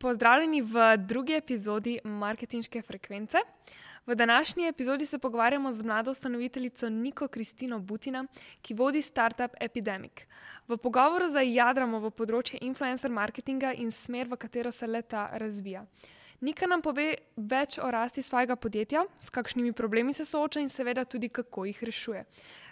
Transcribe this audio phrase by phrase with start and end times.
[0.00, 3.38] Pozdravljeni v drugi epizodi Marketinške frekvence.
[4.06, 8.24] V današnji epizodi se pogovarjamo z mlado ustanoviteljico Niko Kristino Butina,
[8.62, 10.24] ki vodi startup Epidemic.
[10.68, 15.84] V pogovoru zajadramo v področje influencer marketinga in smer, v katero se leta razvija.
[16.40, 21.04] Nika nam pove več o rasti svojega podjetja, s kakšnimi problemi se sooča in seveda
[21.04, 22.22] tudi kako jih rešuje.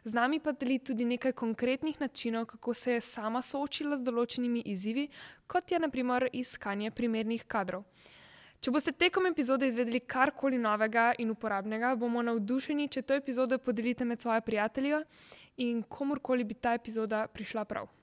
[0.05, 4.63] Z nami pa deli tudi nekaj konkretnih načinov, kako se je sama soočila z določenimi
[4.73, 5.11] izzivi,
[5.47, 7.85] kot je naprimer iskanje primernih kadrov.
[8.65, 14.09] Če boste tekom epizode izvedeli karkoli novega in uporabnega, bomo navdušeni, če to epizodo podelite
[14.09, 15.05] med svoje prijatelje
[15.61, 17.98] in komorkoli bi ta epizoda prišla prav.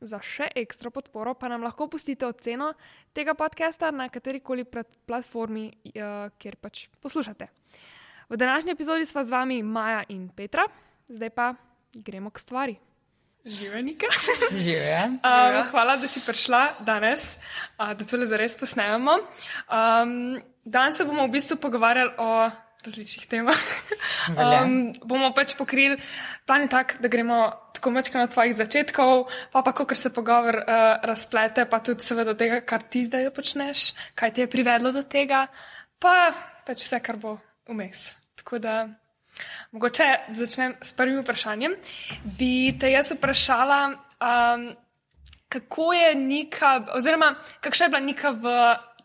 [0.00, 2.70] Za še ekstra podporo pa nam lahko pustite oceno
[3.12, 5.64] tega podcasta na kateri koli platformi,
[5.98, 7.48] uh, kjer pač poslušate.
[8.28, 10.68] V današnji epizodi sva z vami Maja in Petra,
[11.08, 11.54] zdaj pa
[11.94, 12.76] gremo k stvari.
[13.48, 14.06] Živenika.
[14.64, 15.18] Žive.
[15.24, 17.38] Um, hvala, da si prišla danes,
[17.78, 19.18] uh, da tole zares posnemo.
[19.66, 22.50] Um, danes se bomo v bistvu pogovarjali o
[22.88, 23.64] različnih temah.
[24.28, 25.96] Um, bomo pač pokrili,
[26.44, 30.58] plan je tak, da gremo tako mečkano od tvojih začetkov, pa pa kako se pogovor
[30.60, 35.02] uh, razplete, pa tudi seveda tega, kar ti zdaj počneš, kaj te je privedlo do
[35.02, 35.46] tega,
[35.98, 36.32] pa
[36.66, 38.10] pač vse, kar bo vmes.
[38.36, 38.74] Tako da,
[39.72, 41.78] mogoče začnem s prvim vprašanjem.
[42.38, 43.80] Bi te jaz vprašala,
[44.20, 44.68] um,
[45.48, 48.54] kako je Nika, oziroma kakšna je bila Nika v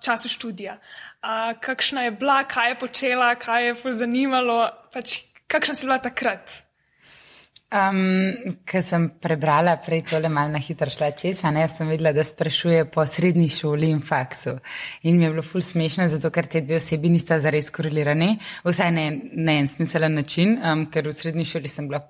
[0.04, 0.78] času študija?
[1.24, 4.60] Uh, kakšna je bila, kaj je počela, kaj je zanimalo,
[4.94, 6.64] pač, kakšna si bila takrat?
[7.74, 12.12] Um, Ker sem prebrala prej tole malo na hitro šla čez, a ne sem videla,
[12.14, 14.54] da sprašuje po srednji šoli in faksu.
[15.10, 18.92] In mi je bilo ful smešno, zato ker te dve osebi nista zares korelirani, vsaj
[18.94, 22.04] ne na en smiselen način, um, ker v srednji šoli sem bila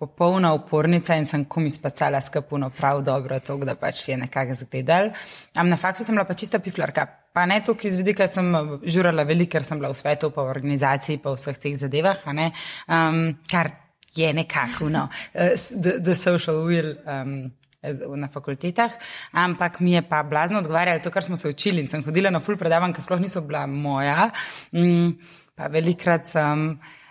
[0.00, 5.12] popolna upornica in sem komi spacala skapuno prav dobro, to, da pač je nekako zgledal.
[5.60, 7.21] Um, na faksu sem bila pa čista piflarka.
[7.32, 8.52] Pa ne toliko iz vidika, sem
[8.84, 12.26] žurala veliko, ker sem bila v svetu, pa v organizaciji, pa v vseh teh zadevah,
[12.28, 13.72] um, kar
[14.14, 16.94] je nekako, no, the, the social will.
[17.06, 18.92] Um, Na fakultetah,
[19.34, 21.82] ampak mi je pa blazno odgovarjalo to, kar smo se učili.
[21.82, 24.28] In sem hodila na full predavanj, ki sploh niso bila moja.
[24.70, 25.16] Mm,
[25.58, 26.68] pa velikrat sem,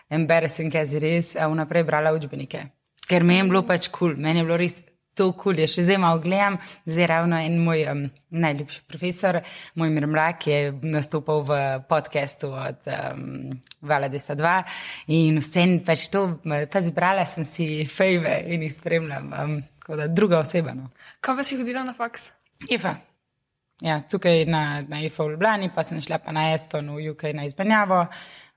[0.07, 2.69] embarrassing, jaz res, vnaprej brala učbenike
[3.11, 4.21] ker meni je bilo pač kul, cool.
[4.23, 4.79] meni je bilo res
[5.15, 5.41] to kul.
[5.43, 5.61] Cool.
[5.63, 9.41] Jaz še zdaj malo gledam, zdaj ravno en moj um, najljubši profesor,
[9.75, 13.51] moj Mirmrak, je nastopal v podkastu od um,
[13.81, 14.55] Vala 202
[15.17, 19.99] in vse en pač to, pač zbrala sem si fejve in jih spremljam, um, kot
[19.99, 20.75] da druga oseba.
[20.77, 20.91] No.
[21.19, 22.31] Kaj pa si hodila na faks?
[22.69, 22.95] Ifa.
[23.81, 27.31] Ja, tukaj na, na IFO v Ljubljani, pa sem šla pa na Eston v UK
[27.33, 28.03] na izmenjavo,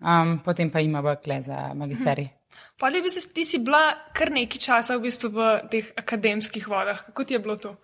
[0.05, 2.29] um, potem pa ima v Kle za magisterij.
[2.29, 2.44] Hm.
[2.79, 7.05] Pa ali bi ti si bila kar nekaj časa v, bistvu v teh akademskih vodah?
[7.07, 7.77] Kako ti je bilo to?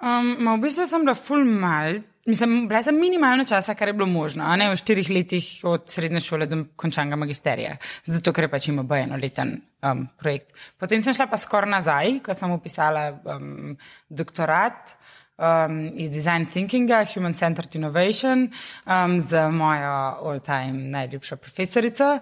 [0.00, 2.00] Um, v bistvu sem bila full mal.
[2.28, 5.88] Mislim, bila sem minimalno časa, kar je bilo možno, a ne v štirih letih od
[5.88, 10.52] srednje šole do končanga magisterija, zato ker pač imel enoleten um, projekt.
[10.78, 13.72] Potem sem šla pa skoraj nazaj, ko sem upisala um,
[14.08, 14.92] doktorat
[15.40, 18.50] um, iz Design Thinkinga, Human Centered Innovation,
[18.86, 22.12] um, z mojo all-time najljubšo profesorico.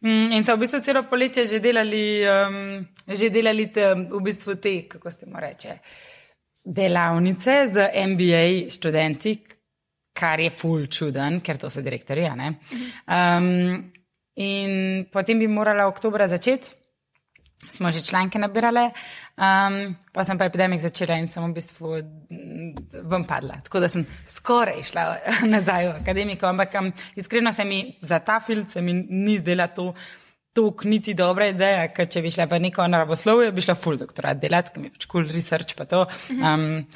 [0.00, 4.56] Um, in so v bistvu celo poletje že delali, um, že delali te, v bistvu
[4.62, 5.78] te, kako ste mu reče,
[6.64, 9.36] delavnice z MBA študenti,
[10.18, 12.26] kar je full čuden, ker to so direktori.
[12.26, 13.92] Um,
[14.38, 16.77] in potem bi morala oktobra začeti
[17.66, 18.84] smo že članke nabirali,
[19.36, 21.96] um, pa sem pa epidemik začela in sem v bistvu
[23.10, 23.58] vam padla.
[23.64, 25.04] Tako da sem skoraj šla
[25.54, 29.68] nazaj v akademiko, ampak um, iskreno se mi za ta film se mi ni zdela
[29.68, 29.94] to.
[30.52, 34.40] To niti dobra ideja, ker če bi šla v neko naravoslovje, bi šla full doktorat
[34.40, 36.00] delati, ki mi je pač cool research pa to.
[36.34, 36.86] Um,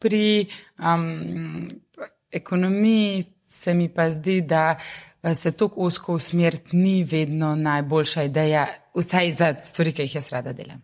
[0.00, 0.44] pri
[0.76, 1.68] um,
[2.32, 4.78] ekonomiji se mi pa zdi, da
[5.22, 8.66] Eh, se tako osko usmeriti ni vedno najboljša ideja,
[8.96, 10.80] vsaj za stvari, ki jih jaz rada delam.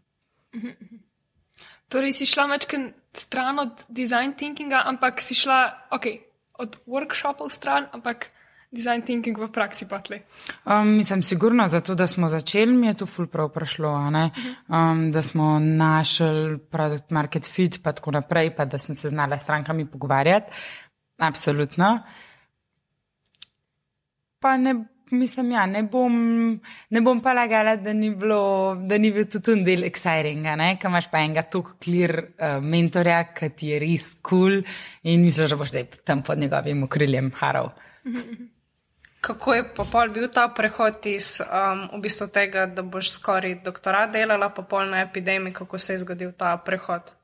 [1.89, 6.19] Torej, si šla večkrat stran od design thinkinga, ampak si šla okay,
[6.53, 8.27] od workshopov stran, ampak
[8.71, 10.21] design thinking v praksi patli.
[10.65, 13.95] Um, mislim, sigurno zato, da smo začeli, mi je to ful prav prišlo,
[14.69, 19.39] um, da smo našli produkt market fit, pa tako naprej, pa da sem se znala
[19.39, 20.53] s strankami pogovarjati.
[21.19, 22.03] Absolutno
[24.47, 24.75] pa ne,
[25.11, 26.15] mislim, ja, ne, bom,
[26.91, 31.11] ne bom pa lagala, da ni, bilo, da ni bil tudi del excitinga, ker imaš
[31.11, 35.59] pa enega tukaj klir uh, mentorja, ki ti je res kul cool in misliš, da
[35.59, 35.75] boš
[36.07, 37.75] tam pod njegovim okriljem harov.
[39.27, 43.59] Kako je pa pol bil ta prehod iz um, v bistvu tega, da boš skoraj
[43.67, 47.16] doktorat delala, pa pol na epidemiji, kako se je zgodil ta prehod?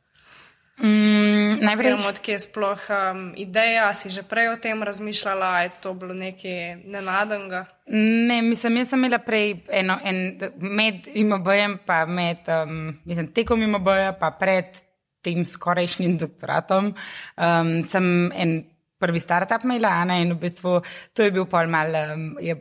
[0.81, 5.71] Mm, najprej, Najprej, odkje je sploh um, ideja, si že prej o tem razmišljala, je
[5.85, 7.67] to bilo nekaj nenadnega?
[7.93, 13.63] ne, mislim, jaz sem imela prej eno, en, med IMB-jem, pa med, um, mislim, tekom
[13.63, 14.79] IMB-ja, pa pred
[15.23, 18.63] tem skorajšnjim doktoratom, um, sem en
[19.03, 20.79] prvi startup imela, a ne, in v bistvu
[21.13, 22.57] to je bil pol mal, um, je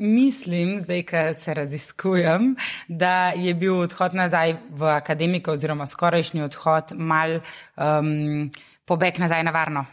[0.00, 2.54] Mislim, zdaj, ko se raziskujem,
[2.88, 8.50] da je bil odhod nazaj v akademiko, oziroma skorajšnji odhod, mal um,
[8.84, 9.84] pobeg nazaj na varno.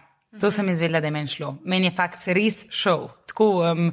[0.41, 1.57] To sem izvedela, da je meni šlo.
[1.65, 3.07] Meni je faks res šel.
[3.27, 3.91] Tako, um,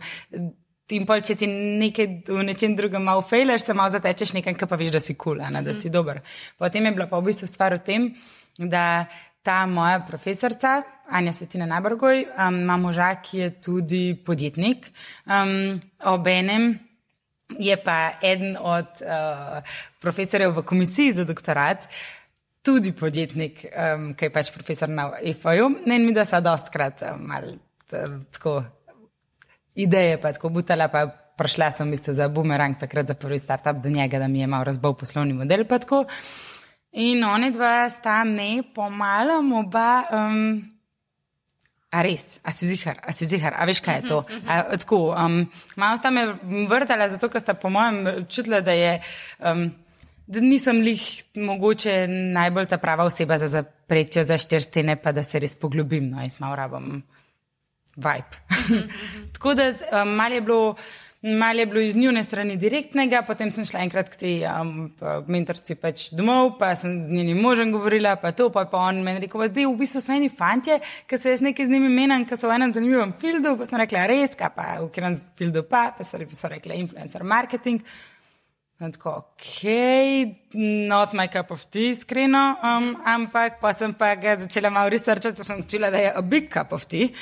[0.94, 4.70] in pol, če ti nekaj v nečem drugem malo fejlaš, se malo zatečeš nekaj, kar
[4.70, 6.22] pa veš, da si kul, cool, da si dober.
[6.58, 8.10] Potem je bila pa v bistvu stvar v tem,
[8.58, 9.06] da
[9.44, 14.86] ta moja profesorica, Anja Svetina Nabrgoj, um, ima moža, ki je tudi podjetnik.
[15.26, 16.78] Um, Obenem
[17.58, 19.60] je pa eden od uh,
[20.00, 21.84] profesorjev v komisiji za doktorat.
[22.64, 27.26] Tudi podjetnik, um, ki je pač profesor na EFO-ju, ne mi, da so dostkrat um,
[27.28, 27.58] malo
[28.32, 28.62] tako
[29.76, 31.04] ideje, pa tako butala, pa
[31.36, 34.46] prišla sem v bistvu za boomerang, takrat za prvi startup do njega, da mi je
[34.46, 35.68] malo razbal poslovni model.
[36.94, 40.06] In oni dva sta me pomalo oba.
[40.12, 40.74] Um,
[41.94, 44.16] A res, a si zihar, a si zihar, a veš kaj je to?
[44.50, 45.44] A, tako, um,
[45.78, 46.24] malo sta me
[46.66, 48.96] vrtala, zato ker sta po mojem čutila, da, je,
[49.38, 49.68] um,
[50.26, 51.04] da nisem lih
[51.38, 51.94] mogoče
[52.34, 56.40] najbolj ta prava oseba za zapretje za štirstene, pa da se res poglobim, no, jaz
[56.42, 57.04] malo rabim
[57.94, 58.42] vibe.
[59.38, 60.76] tako da um, malo je bilo.
[61.24, 64.90] Mal je bilo iz njune strani direktnega, potem sem šla enkrat k tej um,
[65.24, 69.22] mentorci pač domov, pa sem z njenim možem govorila, pa to, pa, pa on meni
[69.22, 72.36] rekel, da v bistvu so eni fantje, ki se jaz nekaj z njimi menim, ki
[72.36, 76.04] so v enem zanimivem fildu, pa sem rekla, res, pa v katerem fildu pa, pa
[76.04, 77.80] so, so rekla influencer marketing.
[78.82, 79.60] In tako, ok,
[80.90, 85.38] not my cup of tea, iskreno, um, ampak pa sem pa ga začela malo researchati,
[85.38, 87.12] če sem čula, da je a big cup of tea.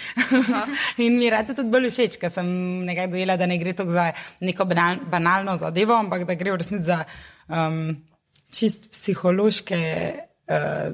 [1.05, 2.49] in mi je rado tudi bolj všeč, ker sem
[2.89, 4.09] nekaj dojela, da ne gre to za
[4.41, 7.03] neko banal, banalno zadevo, ampak da gre v resnici za
[7.53, 7.99] um,
[8.49, 9.81] čist psihološke.
[10.53, 10.89] Uh,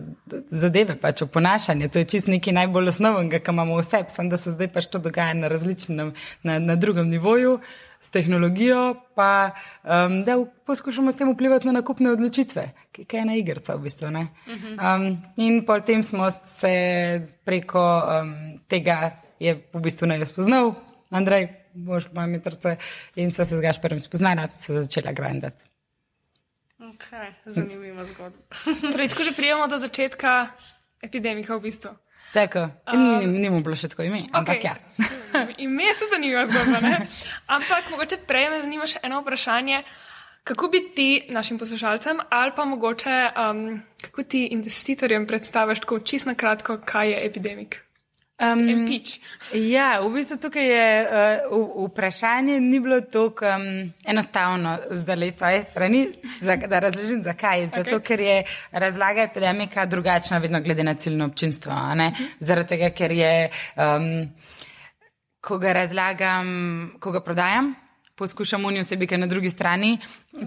[0.53, 4.53] zadeve, pač oponašanje, to je čist nekaj najbolj osnovnega, kar imamo vse, sem da se
[4.53, 6.13] zdaj pač to dogaja na različnem,
[6.47, 7.57] na, na drugem nivoju.
[7.57, 9.51] Uh, s tehnologijo, pa
[9.83, 14.07] um, da poskušamo s tem vplivati na nakupne odločitve, ki je ena igrica v bistvu.
[14.09, 16.75] Um, in potem smo se
[17.45, 20.75] preko um, tega, je v bistvu naj spoznal,
[21.11, 22.77] Andrej, boš pa mi trce,
[23.17, 25.65] in so se z Gašperjem spoznali, da so začela grindati.
[26.79, 28.39] Okay, zanimiva zgodba.
[28.93, 30.49] torej, tako že prijemo do začetka
[31.03, 31.91] epidemije v bistvu.
[32.33, 34.69] Tako, um, ni, ni mu bilo še tako ime, ampak okay.
[34.69, 34.77] ja.
[35.65, 37.01] ime je zanimivo zgodba.
[37.57, 39.83] Ampak mogoče prej me zanima še eno vprašanje.
[40.49, 46.35] Kako bi ti našim poslušalcem ali pa mogoče um, kako ti investitorjem predstaviš tako čisto
[46.37, 47.88] kratko, kaj je epidemik?
[48.39, 48.87] Um,
[49.53, 51.07] ja, v bistvu tukaj je
[51.51, 53.65] uh, vprašanje, ni bilo tako um,
[54.07, 56.03] enostavno zdaj z tvoje strani,
[56.41, 57.67] za, da razložim, zakaj.
[57.67, 57.75] Okay.
[57.75, 58.37] Zato, ker je
[58.71, 61.73] razlaga epidemika drugačna, vedno glede na ciljno občinstvo.
[62.41, 64.31] Zaradi tega, ker je, um,
[65.41, 66.49] ko ga razlagam,
[67.01, 67.75] ko ga prodajam
[68.19, 69.99] poskušam uniju sebi, ki je na drugi strani,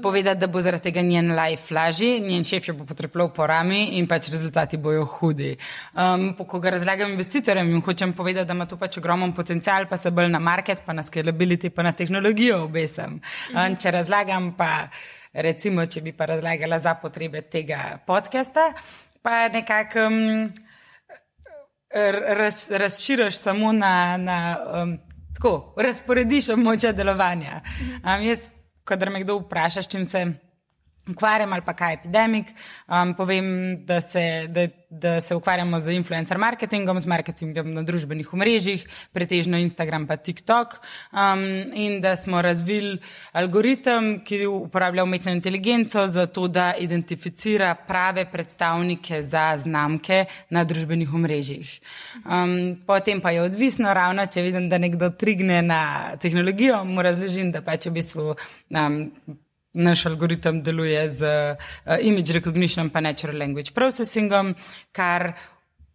[0.03, 3.83] povedati, da bo zaradi tega njen life lažji, njen šef jo bo potrpel po rami
[3.97, 5.56] in pač rezultati bojo hudi.
[5.94, 9.97] Um, ko ga razlagam investitorjem in hočem povedati, da ima to pač ogromen potencial, pa
[9.97, 13.21] se bolj na market, pa na scalability, pa na tehnologijo obesem.
[13.54, 14.90] Um, če razlagam pa,
[15.33, 18.73] recimo, če bi pa razlagala za potrebe tega podcasta,
[19.21, 20.09] pa nekako.
[20.11, 20.51] Um,
[21.92, 24.94] Raz, razširiš samo na, na um,
[25.42, 27.62] tako, razporediš moče delovanja.
[28.04, 28.50] Um, jaz,
[28.83, 30.26] kadar me kdo vpraša, s čim se
[31.10, 32.46] ukvarjam ali pa kaj je epidemik,
[32.88, 33.46] um, povem,
[33.86, 39.58] da se, da, da se ukvarjamo z influencer marketingom, z marketingom na družbenih omrežjih, pretežno
[39.58, 41.44] Instagram pa TikTok um,
[41.74, 43.00] in da smo razvili
[43.34, 51.14] algoritem, ki uporablja umetno inteligenco za to, da identificira prave predstavnike za znamke na družbenih
[51.14, 51.80] omrežjih.
[52.26, 57.52] Um, potem pa je odvisno ravno, če vidim, da nekdo trigne na tehnologijo, mu razložim,
[57.52, 59.00] da pač v bistvu um,
[59.73, 64.56] naš algoritem deluje z uh, image recognition pa natural language processingom,
[64.92, 65.33] kar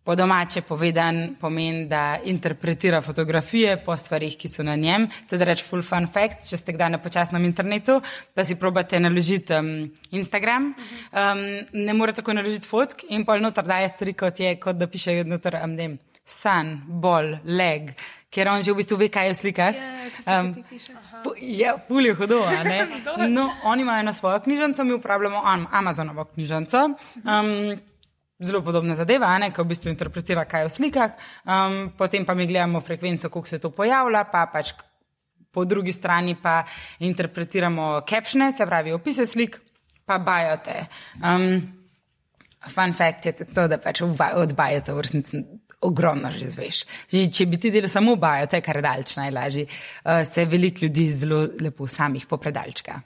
[0.07, 5.09] po domače povedan pomeni, da interpretira fotografije po stvarih, ki so na njem.
[5.29, 7.99] To je reč full fun fact, če ste kdaj na počasnem internetu,
[8.35, 9.73] pa si probate naložiti um,
[10.15, 10.69] Instagram,
[11.11, 11.43] um,
[11.73, 15.25] ne morete tako naložiti fotk in pol noter daje stvari, kot je, kot da piše
[15.27, 17.91] noter, um, ne vem, sun, bol, leg,
[18.31, 19.75] ker on že v bistvu ve, kaj je v slikah.
[19.75, 20.55] Ja, um,
[21.41, 22.41] ja, pulje hudo.
[23.37, 25.43] no, oni imajo na svojo knjižnico, mi uporabljamo
[25.73, 26.85] Amazonovo knjižnico.
[27.25, 27.79] Um,
[28.39, 32.35] zelo podobna zadeva, ne, ki v bistvu interpretira, kaj je v slikah, um, potem pa
[32.35, 34.75] mi gledamo frekvenco, koliko se to pojavlja, pa pač
[35.53, 36.65] po drugi strani pa
[37.01, 39.57] interpretiramo captione, se pravi opise slik,
[40.05, 40.87] pa bajote.
[41.25, 41.63] Um,
[42.75, 45.41] fun fact je to, da pač od bajote v resnici
[45.87, 46.85] ogromno že zveš.
[47.11, 51.45] Če bi ti delal samo bajote, kar je daljč najlažje, uh, se veliko ljudi zelo
[51.61, 53.01] lepo samih popredalčka.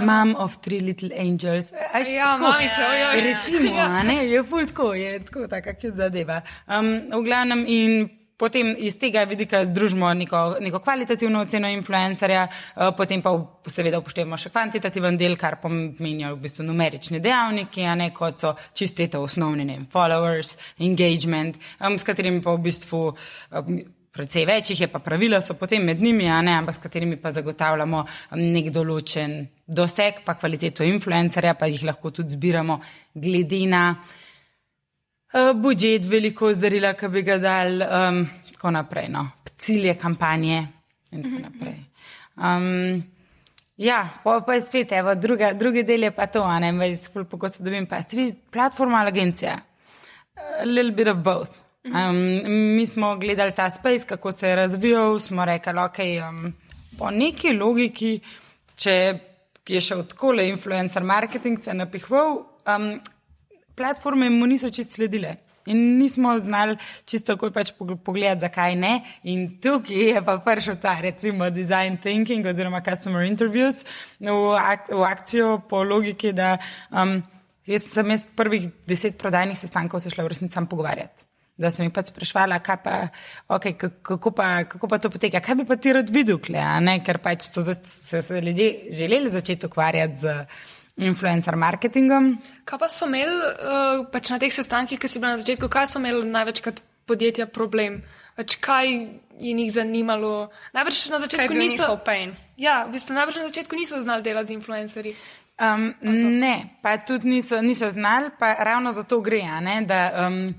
[0.00, 1.72] Mom of three little angels.
[1.92, 3.20] Až, Ja, tako, mamica, ojoj.
[3.20, 6.40] Recimo, a ne, je ful tako, je tako, taka kjut zadeva.
[6.66, 8.08] Um, v glavnem in
[8.40, 13.34] potem iz tega vidika združimo neko, neko kvalitativno oceno influencerja, uh, potem pa
[13.68, 18.56] seveda upoštevamo še kvantitativen del, kar pomenijo v bistvu numerični dejavniki, a ne kot so
[18.74, 23.06] čistete osnovni, ne vem, followers, engagement, s katerimi pa v bistvu
[24.10, 27.30] Predvsej več jih je, pa pravila so potem med njimi, ne, ampak s katerimi pa
[27.30, 28.00] zagotavljamo
[28.40, 29.36] nek določen
[29.70, 32.80] doseg, pa kvaliteto influencerja, pa jih lahko tudi zbiramo
[33.14, 34.18] glede na uh,
[35.54, 38.20] budžet, veliko zdarila, ki bi ga dal, um,
[38.52, 40.58] tako naprej, no, cilje kampanje
[41.12, 41.78] in tako naprej.
[42.36, 43.02] Um,
[43.76, 47.10] ja, pa, pa je spet, evo, druga, drugi del je pa to, a ne, veš,
[47.12, 49.58] ful pogosto dobim, pa ste vi platforma ali agencija?
[50.60, 51.62] A little bit of both.
[51.84, 52.16] Um,
[52.76, 56.52] mi smo gledali ta space, kako se je razvijal, smo rekli, ok, um,
[56.98, 58.20] po neki logiki,
[58.76, 59.18] če
[59.68, 62.92] je šel tako le influencer marketing, se je napihoval, um,
[63.80, 65.38] platforme mu niso čist sledile.
[65.68, 68.92] In nismo znali čisto takoj pač pog- pogledati, zakaj ne.
[69.28, 73.84] In tukaj je pa prišel ta, recimo, design thinking oziroma customer interviews
[74.20, 76.56] v, ak v akcijo po logiki, da
[76.90, 77.20] um,
[77.68, 81.28] jaz sem jaz prvih deset prodajnih sestankov se šla v resnici sam pogovarjati.
[81.60, 82.96] Da sem jih pač sprašvala, pa,
[83.52, 86.62] okay, kako, pa, kako pa to poteka, kaj bi pa ti rad videl, kle,
[87.04, 87.76] ker pač so se,
[88.24, 90.38] se ljudje želeli začeti ukvarjati z
[91.00, 92.34] influencer marketingom.
[92.64, 95.90] Kaj pa so imeli uh, pač na teh sestankih, ki si bila na začetku, kaj
[95.90, 98.00] so imeli največkrat podjetja problem?
[98.36, 98.88] Pač kaj
[99.40, 100.50] je njih zanimalo?
[100.76, 101.88] Najbrž na začetku bil niso.
[102.60, 105.14] Ja, v bistvu najbrž na začetku niso znali delati z influencerji.
[105.60, 105.92] Um,
[106.40, 110.54] ne, pa tudi niso, niso znali, pa ravno zato gre, ne, da um,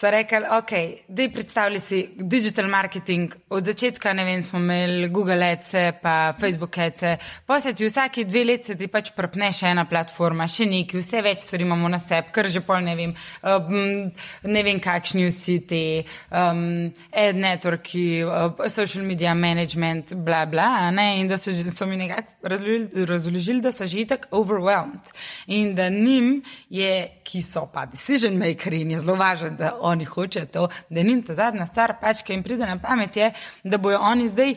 [0.00, 0.70] so rekli, ok,
[1.08, 3.34] da predstavljaj si digital marketing.
[3.50, 7.02] Od začetka, ne vem, smo imeli Google Ads, pa Facebook Ads,
[7.46, 10.96] pa se ti vsake dve leti se ti pač prpne še ena platforma, še neki,
[11.02, 13.12] vse več stvari imamo na sebi, kar že pol ne vem,
[13.44, 14.08] um,
[14.48, 15.82] ne vem kakšni vsi ti
[16.30, 16.64] um,
[17.12, 22.48] ad networki, uh, social media management, bla bla, ne, in da so, so mi nekako
[22.54, 25.12] razložili, razložili, da so že tako overwhelmed
[25.52, 26.38] in da njim
[26.72, 31.02] je, ki so pa decision makeri in je zelo važno, da oni hočejo to, da
[31.02, 33.32] njim ta zadnja stvar pač, ki jim pride na pamet, je,
[33.64, 34.56] da bojo oni zdaj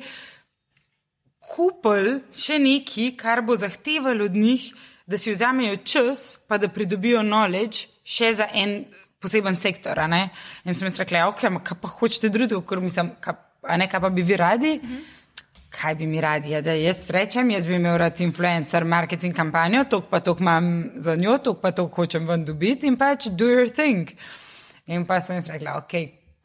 [1.44, 4.72] kupili še nekaj, kar bo zahtevalo od njih,
[5.06, 8.84] da si vzamejo čas, pa da pridobijo knowledge še za en
[9.24, 10.00] poseben sektor.
[10.00, 13.36] In sem jaz rekla, ok, ampak kaj pa hočete drugega, ker mislim, kaj,
[13.80, 14.78] ne, kaj pa bi vi radi.
[15.74, 19.88] Kaj bi mi radi, ja, da jaz rečem, jaz bi imel rad influencer marketing kampanjo,
[19.90, 20.68] tok pa tok imam
[21.02, 24.12] za njo, tok pa tok hočem ven dobiti in pač do your thing.
[24.92, 25.94] In pa sem jaz rekla, ok,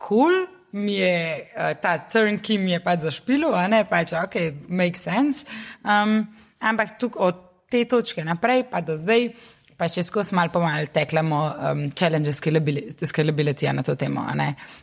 [0.04, 0.46] cool,
[0.78, 1.14] mi je
[1.56, 5.46] uh, ta turnkey mi je pač zašpilo, a ne pač, ok, make sense.
[5.82, 6.20] Um,
[6.60, 9.32] ampak tukaj od te točke naprej, pa do zdaj,
[9.78, 14.24] pa še skozi malo po malo teklamo um, challenge scalability, na to temo,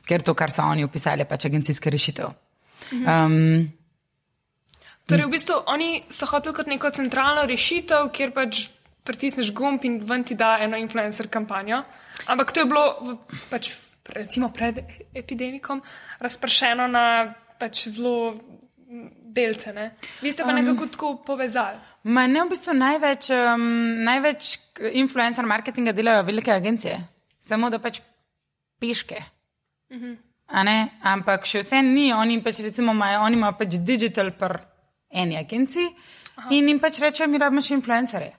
[0.08, 2.36] ker to, kar so oni opisali, je pač agencijska rešitev.
[2.92, 3.72] Um,
[5.06, 8.66] Torej, v bistvu oni so hoteli kot neko centralno rešitev, kjer pač
[9.06, 11.84] pritisneš gumb in ven ti da eno influencer kampanjo.
[12.28, 13.18] Ampak to je bilo v,
[13.50, 13.72] pač,
[14.14, 14.82] recimo pred
[15.14, 15.82] epidemikom
[16.20, 17.06] razpršeno na
[17.60, 18.36] pač zelo
[19.36, 19.74] delce.
[19.74, 19.92] Ne?
[20.22, 21.80] Vi ste pa um, nekako tako povezali.
[22.04, 23.66] Ma ne, v bistvu največ, um,
[24.06, 24.52] največ
[24.94, 27.00] influencer marketinga delajo velike agencije,
[27.42, 28.02] samo da pač
[28.82, 29.24] peške.
[30.46, 34.60] A Ne, ampak še vse ni, oni pač recimo imajo, oni imajo pač digital per
[35.10, 35.90] eni agenciji
[36.54, 38.34] in jim pač rečejo, mi rabimo še influencere.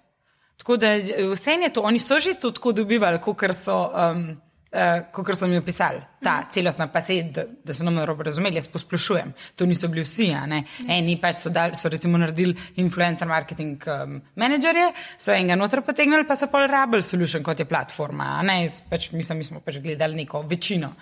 [0.56, 0.96] Tako da
[1.32, 4.36] vse je to, oni so že to tako dobivali, kot so, um,
[4.72, 6.00] uh, kot so mi opisali.
[6.22, 9.32] Ta celostna, pa se, da, da so nam narobe razumeli, jaz posplošujem.
[9.56, 10.62] To niso bili vsi, ne.
[10.88, 16.26] Eni pač so, dal, so recimo naredili influencer marketing um, menedžerje, so enega noter potegnili,
[16.26, 18.62] pa so pol rabel solution, kot je platforma, ne.
[18.90, 20.94] Pač, mislim, mi smo pač gledali neko večino.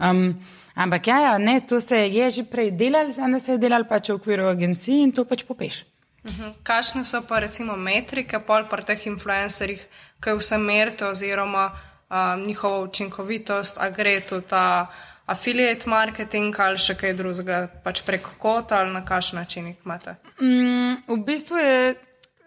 [0.00, 0.32] Um,
[0.74, 4.10] ampak ja, ja, ne, to se je že prej delali, zdaj se je delali pač
[4.10, 5.84] v okviru agencij in to pač popeš.
[6.24, 6.62] Mhm.
[6.62, 9.82] Kakšne so pa recimo metrike pol pri teh influencerjih,
[10.20, 14.86] kaj vse merite oziroma um, njihovo učinkovitost, a gre to ta
[15.26, 20.16] affiliate marketing ali še kaj drugega, pač prek kota ali na kakšen način jih imate?
[20.40, 21.94] Mm, v bistvu je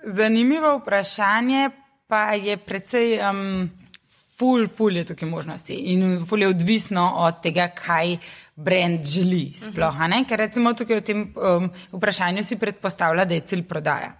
[0.03, 1.69] zanimivo vprašanje,
[2.07, 3.69] pa je precej um,
[4.37, 8.17] ful, ful je tukaj možnosti in ful je odvisno od tega, kaj
[8.55, 10.01] brand želi sploh.
[10.01, 10.23] a ne?
[10.27, 14.13] Ker recimo tukaj v tem um, vprašanju si predpostavlja, da je cilj prodaja.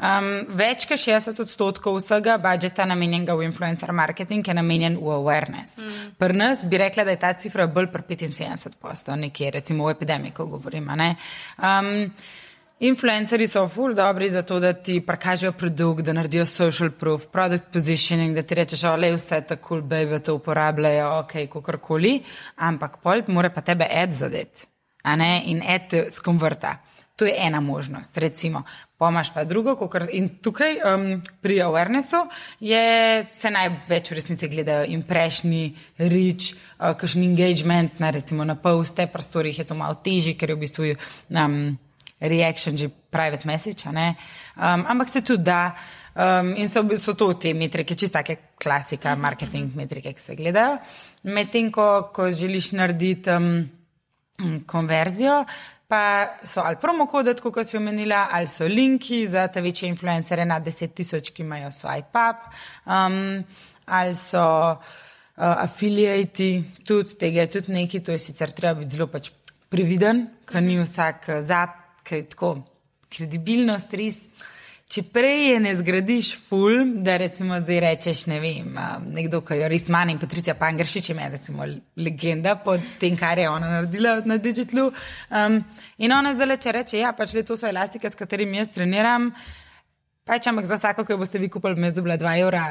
[0.00, 5.82] Um, več kot 60 odstotkov vsega budžeta namenjenega v influencer marketing je namenjen v awareness.
[5.84, 6.14] Mm.
[6.16, 9.92] Pri nas bi rekla, da je ta cifra bolj pri 75 posto, nekje recimo v
[9.98, 10.96] epidemiji, ko govorimo.
[10.96, 12.08] Um,
[12.80, 17.64] Influenceri so full dobri za to, da ti prikažejo produkt, da naredijo social proof, product
[17.72, 22.22] positioning, da ti rečeš, ole, vse je tako cool, baby, to uporabljajo, ok, kakorkoli,
[22.56, 24.64] ampak pol mora pa tebe ad zadeti,
[25.02, 26.78] a ne, in ad skonvrta.
[27.20, 28.62] To je ena možnost, recimo.
[28.96, 31.04] Pomaž pa drugo, kukor, in tukaj um,
[31.42, 32.22] pri awarenessu
[32.64, 39.04] je se največ v resnici gledajo imprešni, reach, uh, kakšen engagement, na recimo na poste,
[39.06, 40.90] prostorih je to malo težje, ker je v bistvu.
[41.28, 41.76] Um,
[42.20, 45.74] reaction, že private message, um, ampak se tudi da.
[46.14, 50.80] Um, in so, so to te metrike, čisto take klasika, marketing metrike, ki se gledajo.
[51.30, 53.62] Medtem, ko, ko želiš narediti um,
[54.66, 55.44] konverzijo,
[55.90, 56.02] pa
[56.44, 60.94] so ali promokode, kot si omenila, ali so linki za te večje influencere na 10
[60.94, 62.50] tisoč, ki imajo swipe up,
[62.86, 63.44] um,
[63.86, 64.78] ali so uh,
[65.36, 66.52] afiliati,
[66.86, 69.30] tudi tega je tudi neki, to je sicer treba biti zelo pač
[69.70, 72.54] previden, ker ni vsak uh, zap ki je tako
[73.10, 74.18] kredibilnost, res.
[74.90, 78.74] Če prej je ne zgradiš ful, da recimo zdaj rečeš, ne vem,
[79.14, 83.46] nekdo, ki jo res manj in Patricija Pangršič je recimo legenda po tem, kar je
[83.46, 84.88] ona naredila na digitalu.
[85.30, 85.60] Um,
[86.02, 89.30] in ona zdaj leče reče, ja, pač le to so elastike, s katerimi jaz treniram,
[90.26, 92.66] pač ampak za vsako, ki jo boste vi kupili, mi je zdobila 2 evra,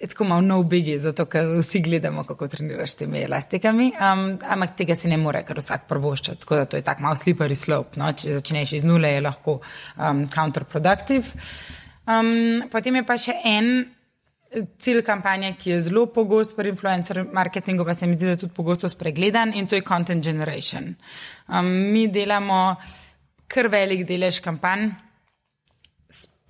[0.00, 3.90] je tako malo no bigi, zato ker vsi gledamo, kako treniraš s temi elastikami.
[4.00, 6.34] Um, ampak tega si ne more, ker vsak prvošča.
[6.40, 8.00] Tako da to je tako malo slippery slope.
[8.00, 8.08] No?
[8.12, 11.36] Če začneš iz nule, je lahko um, counterproductive.
[12.08, 13.68] Um, potem je pa še en
[14.80, 18.42] cilj kampanje, ki je zelo pogost pri influencer marketingu, pa se mi zdi, da je
[18.46, 20.94] tudi pogosto spregledan in to je content generation.
[21.46, 22.74] Um, mi delamo
[23.50, 24.88] kar velik delež kampanj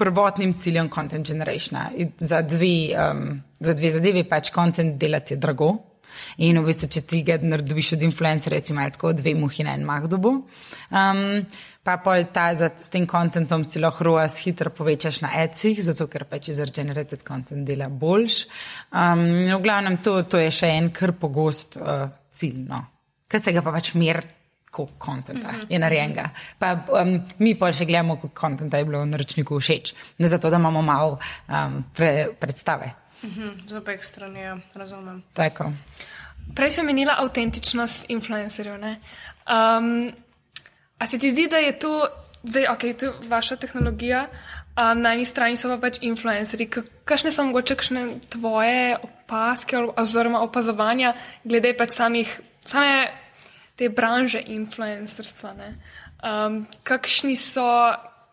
[0.00, 1.90] prvotnim ciljem content generationa.
[2.18, 5.74] Za dve, um, za dve zadevi pač content delati je drago.
[6.42, 9.74] In v bistvu, če ti ga narediš od influencerja, si imaš tako dve muhi na
[9.78, 10.32] en mah dobu.
[10.90, 11.20] Um,
[11.86, 16.08] pa pol ta za, s tem kontentom si lahko ROAS hitro povečaš na etsih, zato
[16.12, 18.42] ker pač user generated content dela boljš.
[18.90, 22.66] Um, v glavnem, to, to je še en kar pogost uh, cilj.
[22.68, 22.84] No.
[23.30, 24.39] Kaj se ga pa pač meriti?
[24.70, 25.32] Koliko konta
[25.68, 26.28] je narejenega.
[26.58, 30.50] Pa um, mi pa še gledamo, koliko konta je bilo v naročniku všeč, ne zato,
[30.50, 32.94] da imamo malo um, pre, predstave.
[33.22, 35.22] Mhm, z obeh strani, ja, razumem.
[35.34, 35.72] Tako.
[36.56, 38.80] Prej sem menila avtentičnost influencerjev.
[38.80, 40.10] Um,
[40.98, 42.08] a se ti zdi, da je to,
[42.42, 46.70] da je okay, to vaša tehnologija, um, na eni strani so pa pač influencerji.
[47.04, 53.10] Kakšne so mogoče kakšne tvoje opaske oziroma opazovanja glede pač samih, same
[53.80, 55.54] te branže influencerstva.
[56.20, 57.64] Um, kakšni so,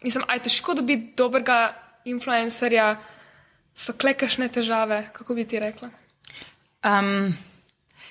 [0.04, 1.72] mislim, aj težko dobiti dobrega
[2.08, 2.98] influencerja,
[3.78, 5.88] so klekašne težave, kako bi ti rekla?
[6.84, 7.32] Um,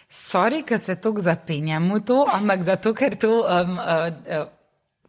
[0.09, 4.49] sorry, ker se tako zapenjam v to, ampak zato, ker, to, um, uh, uh,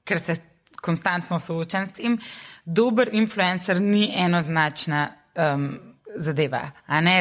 [0.03, 0.35] ker se
[0.83, 2.17] konstantno soočam s tem,
[2.65, 5.07] dober influencer ni enoznačna.
[5.37, 5.69] Um,
[6.17, 6.71] zadeva.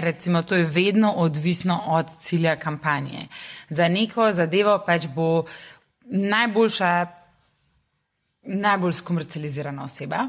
[0.01, 3.29] Recimo, to je vedno odvisno od cilja kampanje.
[3.69, 5.45] Za neko zadevo pač bo
[6.05, 7.07] najboljša,
[8.43, 10.27] najbolj skomercializirana oseba.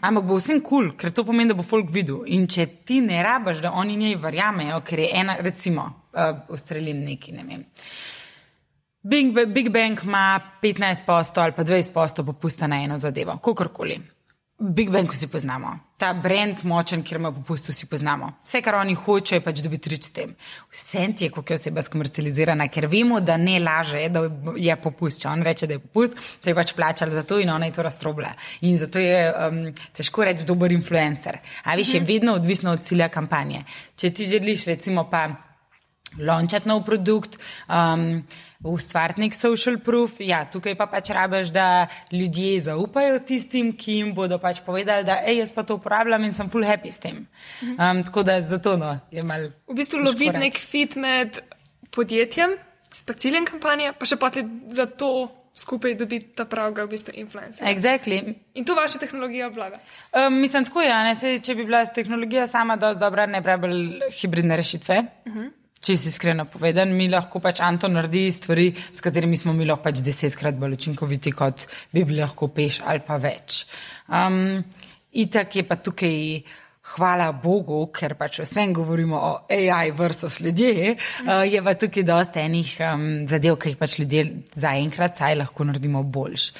[0.00, 2.24] Ampak bo vsem kul, cool, ker to pomeni, da bo folk videl.
[2.26, 7.04] In če ti ne rabaš, da oni njej verjamejo, ker je ena, recimo, uh, ustrelim
[7.06, 7.64] neki, ne vem.
[9.06, 14.00] Big, Big Bang ima 15% ali pa 20% popusta na eno zadevo, kakorkoli.
[14.58, 15.68] Big Bang, ko si poznamo,
[16.00, 18.30] ta brand močen, kjer ima popust, vsi poznamo.
[18.46, 20.30] Vse, kar oni hočejo, je pač dobiti rič s tem.
[20.72, 24.22] Vse ti je, kako je oseba skomercializirana, ker vemo, da ne laže, da
[24.56, 25.20] je popust.
[25.20, 27.76] Če on reče, da je popust, to je pač plačal za to in ona je
[27.76, 28.32] to raztrobila.
[28.64, 29.60] In zato je um,
[29.92, 31.42] težko reči dober influencer.
[31.64, 32.08] A viš, je mhm.
[32.08, 33.66] vedno odvisno od cilja kampanje.
[33.92, 35.28] Če ti želiš, recimo, pa
[36.16, 37.36] lončati nov produkt.
[37.68, 38.22] Um,
[38.64, 40.20] ustvariti nek social proof.
[40.20, 45.20] Ja, tukaj pa pač rabiš, da ljudje zaupajo tistim, ki jim bodo pač povedali, da
[45.24, 47.26] ej, jaz pa to uporabljam in sem full happy s tem.
[47.62, 49.50] Um, tako da zato no, je mal.
[49.68, 51.40] V bistvu loviti nek fit med
[51.94, 52.56] podjetjem,
[52.92, 55.28] s ciljem kampanje, pa še potli za to.
[55.56, 57.64] Skupaj dobiti ta pravega, v bistvu, influencer.
[57.64, 58.18] Exactly.
[58.60, 59.78] In tu vaša tehnologija vlada.
[60.12, 60.90] Um, mislim, tako je.
[60.92, 64.98] Ja, če bi bila tehnologija sama dovolj dobra, ne bi bila hibridne rešitve.
[65.00, 65.46] Uh mhm.
[65.46, 65.65] -huh.
[65.76, 69.84] Če si iskreno povedan, mi lahko pač Anton naredi stvari, s katerimi smo mi lahko
[69.84, 73.66] pač desetkrat bolj učinkoviti, kot bi bili lahko peš ali pa več.
[74.08, 74.62] Um,
[75.12, 76.16] itak je pa tukaj
[76.94, 80.94] hvala Bogu, ker pač vsem govorimo o AI versus ljudje,
[81.26, 84.24] uh, je pa tukaj dosta enih um, zadev, ki jih pač ljudje
[84.56, 86.50] zaenkrat saj lahko naredimo boljš.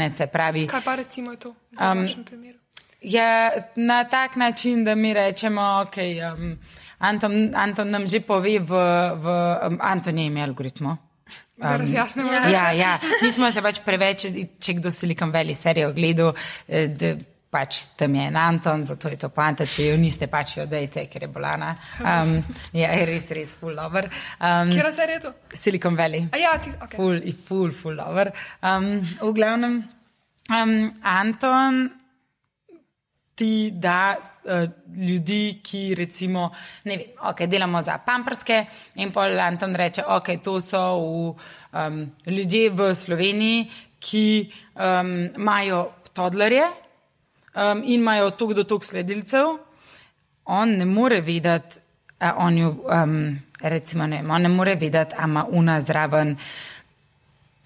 [0.00, 0.66] Ne, pravi.
[0.70, 2.58] Kaj pa recimo je to v Um, vašem primeru?
[3.02, 5.96] Ja, na tak način, da mi rečemo, ok,
[6.32, 6.58] um,
[7.02, 8.82] Anton, Anton nam že pove v,
[9.22, 9.26] v
[9.68, 10.96] um, Anton je ime algoritmo.
[11.62, 14.24] Da razjasnimo ja, ja, ja, mi smo se pač preveč,
[14.58, 16.32] če kdo Silicon Valley serijo gledal,
[16.66, 17.12] eh, da
[17.52, 21.04] pač tam je en Anton, zato je to panta, če jo niste, pač jo dejte,
[21.12, 21.74] ker je bolana.
[22.00, 22.38] Um,
[22.72, 24.08] ja, je res, res full lover.
[24.40, 25.32] Um, Kjer serija je to?
[25.60, 26.24] Silicon Valley.
[26.32, 26.96] A ja, ti, ok.
[26.96, 28.32] Ful, i ful, ful lover.
[28.64, 29.82] Um, v glavnem,
[30.48, 30.78] um,
[31.12, 31.84] Anton
[33.34, 34.52] ti da uh,
[34.96, 36.50] ljudi, ki recimo,
[36.84, 38.64] ne vem, ok, delamo za pamperske
[38.94, 41.34] in pol Anton reče, ok, to so v,
[41.72, 43.66] um, ljudje v Sloveniji,
[44.02, 44.26] ki
[44.74, 46.66] um, imajo todlerje
[47.54, 49.56] um, in imajo tok do tok sledilcev.
[50.44, 51.78] On ne more vedeti,
[52.18, 56.36] a on jo, um, recimo, ne, on ne more vedeti, a ima una zraven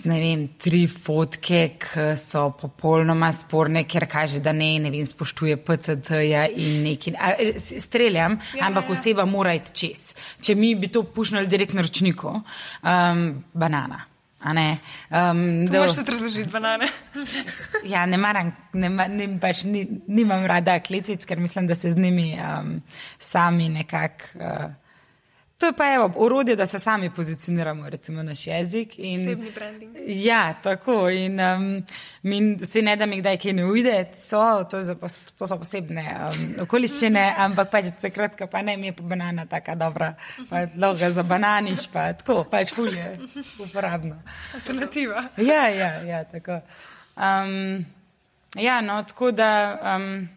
[0.06, 5.56] ne vem, tri fotke, ki so popolnoma sporne, ker kaže, da ne, ne vem, spoštuje
[5.58, 7.12] PCT-ja in neki.
[7.12, 8.92] a, s- Streljam, Ja, ampak ja, ja.
[8.92, 10.14] oseba mora iti čez.
[10.40, 12.28] Če mi bi to pušnili direktno na ročniku,
[12.82, 14.04] um, banana.
[14.40, 14.78] a Ne,
[15.10, 16.88] um, da- moraš se razložiti, banane.
[17.84, 21.96] Ja, ne maram, ne, ne, pač ni, nimam rada kletvic, ker mislim, da se z
[21.96, 22.82] njimi um,
[23.18, 24.24] sami nekako.
[24.34, 24.85] Uh,
[25.58, 28.98] to je pa evo, orodje, da se sami pozicioniramo, recimo naš jezik.
[28.98, 29.96] In, Osebni branding.
[30.06, 31.10] Ja, tako.
[31.10, 31.82] In um,
[32.22, 34.94] mi se ne da mi kdaj kaj ne ujde, so, to, za
[35.38, 39.74] to so posebne um, okoliščine, ampak pač takrat, pa ne, mi je pa banana taka
[39.74, 40.14] dobra,
[40.50, 43.18] pa loga za bananiš, pa tako, pač fulje,
[43.58, 44.20] uporabno.
[44.54, 45.28] Alternativa.
[45.36, 46.60] Ja, ja, ja tako.
[47.16, 47.86] Um,
[48.60, 50.28] ja, no, tako da um,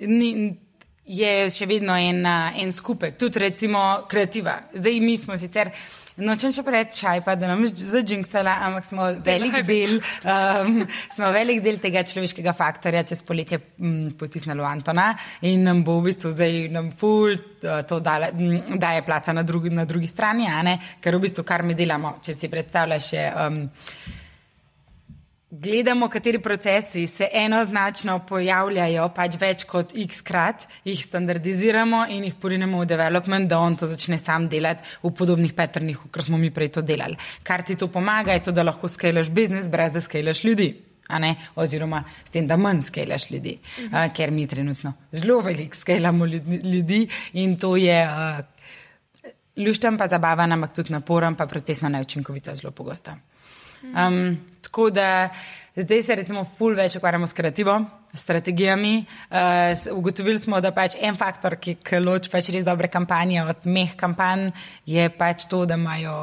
[0.00, 0.58] ni,
[1.04, 4.60] je še vedno en, en skupek, tudi recimo kreativa.
[4.74, 5.72] Zdaj mi smo sicer.
[6.14, 10.76] Nočem še preveč šajpa, da nam je zađinksala, ampak smo velik del, um,
[11.10, 15.08] smo velik del tega človeškega faktorja čez poletje um, potisnili v Antona
[15.42, 19.42] in nam bo v bistvu zdaj nam ful uh, to dale, m, daje placa na
[19.42, 20.46] drugi, na drugi strani,
[21.02, 23.32] ker v bistvu kar mi delamo, če si predstavljaš, je.
[23.34, 23.64] Um,
[25.60, 32.34] gledamo, kateri procesi se enoznačno pojavljajo, pač več kot x krat, jih standardiziramo in jih
[32.40, 36.50] porinemo v development, da on to začne sam delati v podobnih paternih, kot smo mi
[36.50, 37.18] prej to delali.
[37.42, 40.74] Kar ti to pomaga, je to, da lahko skalaš biznis, brez da skalaš ljudi.
[41.08, 43.58] a ne, Oziroma, s tem, da manj skalaš ljudi,
[43.90, 48.40] uh, ker mi trenutno zelo veliko skalamo ljudi, ljudi in to je uh,
[49.56, 53.12] lušten, pa zabaven, ampak tudi naporen, pa procesno neučinkovito zelo pogosto.
[53.92, 55.28] Um, tako da
[55.76, 57.76] zdaj se recimo ful več ukvarjamo s kreativo,
[58.14, 59.04] strategijami.
[59.30, 63.66] Uh, ugotovili smo, da pač en faktor, ki, ki loči pač res dobre kampanje od
[63.66, 64.52] meh kampanj,
[64.86, 66.14] je pač to, da imajo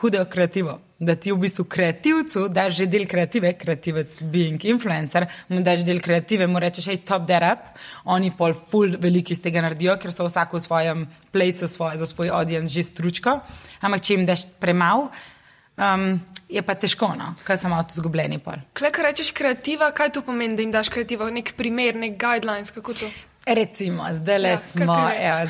[0.00, 0.78] hudo kreativo.
[1.00, 6.00] Da ti v bistvu kreativcu daš že del kreative, kreativec being influencer, mu daš del
[6.04, 10.12] kreative, mu rečeš, hej, top that up, oni pol full veliki iz tega naredijo, ker
[10.12, 13.40] so vsak v svojem placeu svoje, za svoj audience že stručko,
[13.80, 15.08] ampak če jim daš premal,
[15.80, 18.60] um, je pa težko, no, ker so malo zgubljeni pol.
[18.76, 21.30] Klej, ko rečeš kreativa, kaj to pomeni, da jim daš kreativo?
[21.32, 23.10] Nek primer, nek guidelines, kako to?
[23.46, 24.96] Recimo, zdaj le Ja, smo,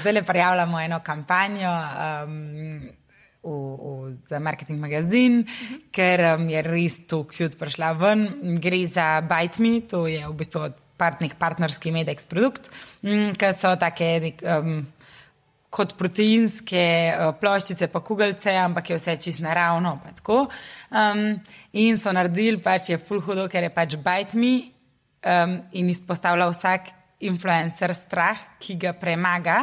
[0.01, 2.37] zdaj le prijavljamo eno kampanjo um,
[3.43, 5.81] v, v, za marketing magazin, uh -huh.
[5.91, 8.29] ker um, je res to cute prišla ven.
[8.61, 12.71] Gre za Bite Me, to je v bistvu partnik, partnerski Medex produkt,
[13.03, 14.21] um, ki so take.
[14.21, 14.87] nek, Um,
[15.71, 16.83] kot proteinske
[17.15, 19.95] uh, ploščice, pa kugalce, ampak je vse čist naravno.
[20.27, 21.23] Um,
[21.73, 24.53] in so naredili, pač je full hudo, ker je pač bite me
[25.23, 26.93] um, in izpostavlja vsak
[27.31, 29.63] influencer strah, ki ga premaga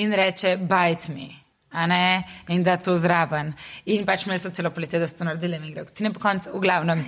[0.00, 1.30] in reče bite me.
[1.74, 2.22] Ne,
[2.54, 3.50] in da to zraven.
[3.90, 6.52] In pač imeli so celo poletje, da so to naredili, mi gre, ne po koncu,
[6.54, 7.02] v glavnem.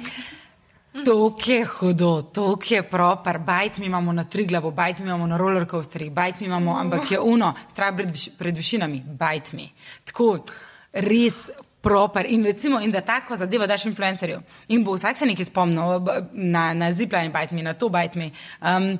[1.04, 5.26] To je hudo, to je proper, bajt mi imamo na tri glavo, bajt mi imamo
[5.26, 9.72] na rollercoasterjih, bajt mi imamo, ampak je uno, strah pred, pred višinami, bajt mi.
[10.04, 10.38] Tako,
[10.92, 12.26] res proper.
[12.28, 14.40] In recimo, in da tako zadevo daš influencerju.
[14.68, 16.00] In bo vsak se nekaj spomnil
[16.32, 18.32] na, na zipline, bajt mi, na to bajt mi.
[18.60, 18.96] Um,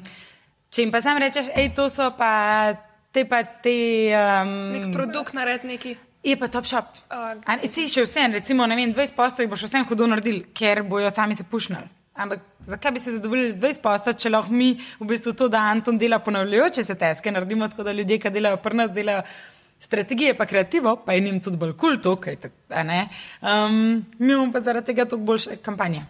[0.71, 2.75] če jim pa znam rečeš, hej, to so pa
[3.11, 3.77] te pa te.
[4.13, 5.97] Um, Nek produkt nared neki.
[6.25, 6.85] Je pa top shop.
[7.11, 10.43] A- A, si še vse, recimo, ne vem, 20 postov jih boš vse hudo naredil,
[10.55, 11.87] ker bojo sami se pušnili.
[12.17, 15.61] Ampak zakaj bi se zadovoljili z 20 postov, če lahko mi v bistvu to, da
[15.69, 19.23] Anton dela ponavljajoče se teske, naredimo tako, da ljudje, ki delajo pri nas, delajo
[19.81, 23.09] strategije, pa kreativo, pa je njim tudi bolj kul, cool, to, kaj tak, a ne.
[23.43, 26.07] Um, mi imamo pa zaradi tega toliko boljše kampanje.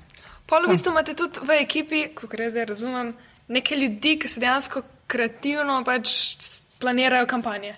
[0.46, 3.10] Pol v bistvu imate tudi v ekipi, kot jaz zdaj razumem,
[3.48, 6.12] neke ljudi, ki se dejansko kreativno pač
[6.78, 7.74] planirajo kampanje.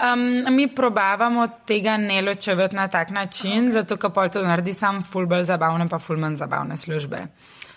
[0.00, 3.72] Um, mi probavamo tega ne ločevati na tak način, okay.
[3.72, 7.26] zato ker pa to naredi sam ful bolj zabavne, pa ful manj zabavne službe.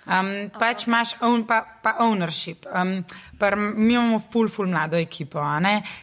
[0.05, 2.65] Um, pač imaš own, pa, pa ownership.
[2.69, 3.03] Um,
[3.39, 5.41] pa mi imamo ful, ful mlado ekipo,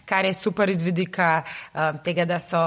[0.04, 1.42] kar je super iz vidika
[1.74, 2.62] um, tega, da so.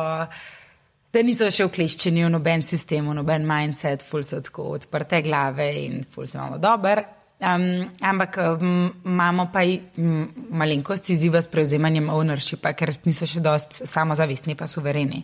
[1.14, 5.70] Da niso še vkleščeni v noben sistem, v noben mindset, ful so tako odprte glave
[5.86, 7.06] in ful se imamo dober.
[7.36, 9.60] Um, ampak um, imamo pa
[9.98, 15.20] um, malenkost izziva s prevzemanjem ownershipa, ker niso še dost samozavestni pa suvereni.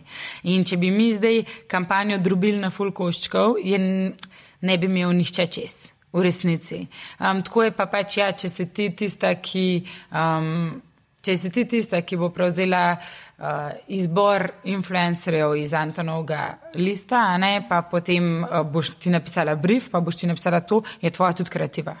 [0.52, 1.40] In če bi mi zdaj
[1.72, 5.78] kampanjo drobili na full koščkov, je ne bi imel nihče čez.
[6.12, 6.82] V resnici.
[7.16, 9.66] Um, tako je pa pač, ja, če si ti tista, ki,
[10.12, 10.82] um,
[11.24, 12.98] če si ti tista, ki bo prevzela
[13.42, 20.00] uh, izbor influencerjev iz Antonovega lista, ne, pa potem uh, boš ti napisala brief, pa
[20.00, 21.96] boš ti napisala to, je tvoja tudi kreativa.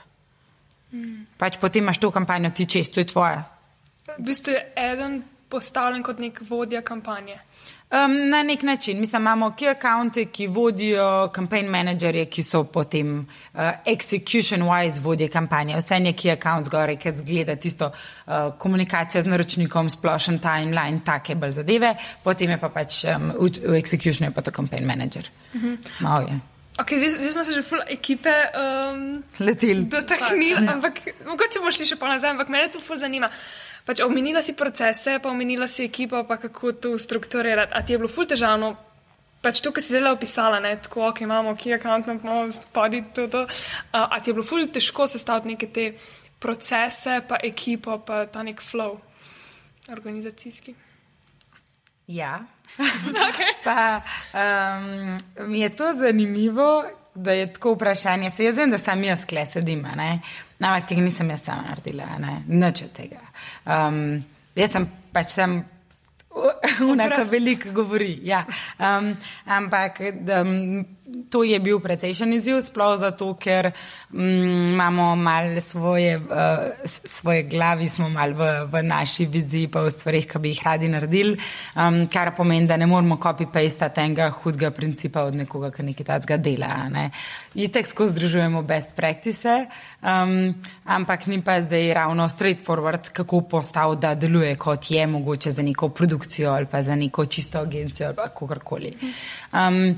[0.92, 1.26] Mm.
[1.38, 3.42] Pač potem imaš to kampanjo ti čez, to je tvoja.
[4.16, 7.38] V bistvu je eden postavljen kot nek vodja kampanje.
[7.92, 9.00] Um, na nek način.
[9.00, 15.76] Mislim, imamo key accounte, ki vodijo campaign managerje, ki so potem uh, execution-wise vodje kampanje.
[15.76, 21.34] Vse je key account zgoraj, ki gleda tisto uh, komunikacijo z naročnikom, splošen timeline, take
[21.34, 21.94] bolj zadeve.
[22.24, 25.28] Potem je pa pač um, v, v executionu je pa to campaign manager.
[25.54, 25.78] Uh -huh.
[26.00, 26.40] Malo je.
[26.80, 29.84] Okay, zdaj, zdaj smo se že full ekipe um, leteli.
[29.84, 30.94] Dotaknili, ampak
[31.26, 33.28] mogoče bomo šli še pa nazaj, ampak mene to full zanima.
[33.86, 37.72] Pač omenila si procese, pa omenila si ekipo, pa kako to strukturirati.
[37.74, 38.76] A ti je bilo full težavno?
[39.42, 43.26] Pač to, kar si zdaj opisala, ne, tako, ok, imamo key account, imamo spadi to,
[43.26, 43.42] to.
[43.90, 45.88] A, a ti je bilo full težko sestaviti neke te
[46.38, 49.00] procese, pa ekipo, pa ta nek flow
[49.90, 50.74] organizacijski?
[52.06, 52.44] Ja.
[53.28, 53.52] okay.
[53.64, 54.02] pa,
[54.34, 55.18] um,
[55.48, 58.30] mi je to zanimivo, da je tako vprašanje.
[58.30, 62.08] Se jaz vem, da sem jaz kle sedim, ampak tega nisem jaz sama naredila,
[62.46, 63.20] nič od tega.
[63.66, 64.22] Um,
[64.56, 65.62] jaz sem pač sem
[66.80, 68.18] Unaka veliko govori.
[68.24, 68.44] Ja.
[68.78, 69.12] Um,
[69.44, 70.00] ampak
[70.40, 70.84] um,
[71.30, 73.70] to je bil precejšen izziv, sploh zato, ker
[74.12, 74.20] um,
[74.72, 80.26] imamo malo svoje, uh, svoje glavi, smo malo v, v naši viziji, pa v stvarih,
[80.28, 81.36] ki bi jih radi naredili,
[81.76, 86.40] um, kar pomeni, da ne moramo copy-paste tega hudega principa od nekoga, ki nekaj takega
[86.42, 86.72] dela.
[86.92, 87.08] Ne.
[87.54, 89.66] Itek skozi združujemo best practice,
[90.02, 95.62] um, ampak ni pa zdaj ravno straightforward, kako postav, da deluje kot je mogoče za
[95.62, 98.92] neko produkcijo ali pa za neko čisto agencijo ali kakorkoli.
[99.52, 99.96] Um,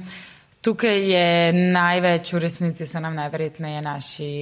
[0.65, 4.35] tukaj je največ, v resnici so nam najverjetneje naši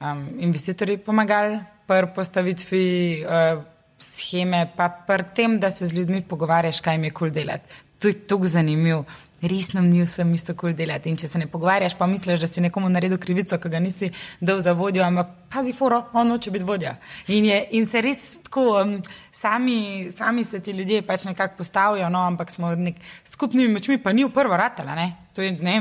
[0.00, 1.58] um, investitorji pomagali
[1.88, 2.84] pri postavitvi
[3.24, 3.62] uh,
[3.98, 7.80] scheme, pa pri tem, da se z ljudmi pogovarjaš, kaj jim je kul cool delati.
[7.98, 9.04] To je tako zanimivo
[9.42, 11.10] res nam ni vsem isto kul cool delati.
[11.10, 14.10] In če se ne pogovarjaš, pa misliš, da si nekomu naredil krivico, ki ga nisi
[14.40, 16.94] dal za vodjo, ampak pazi, foro, on noče biti vodja.
[17.34, 18.98] In, je, in se res tako, um,
[19.34, 24.12] sami, sami se ti ljudje pač nekako postavijo, no, ampak smo nek, skupnimi močmi, pa
[24.12, 24.94] ni v prvo ratela.
[24.98, 25.08] Ne?
[25.34, 25.80] To je ne.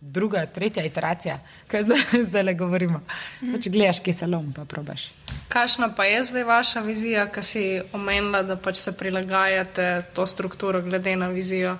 [0.00, 1.34] Druga, tretja iteracija,
[1.68, 3.02] kaj zdaj, zdaj le govorimo.
[3.42, 5.10] Pač gledaš, ki se lom, pa probaš.
[5.52, 10.80] Kakšna pa je zdaj vaša vizija, ki si omenila, da pač se prilagajate to strukturo
[10.86, 11.76] glede na vizijo?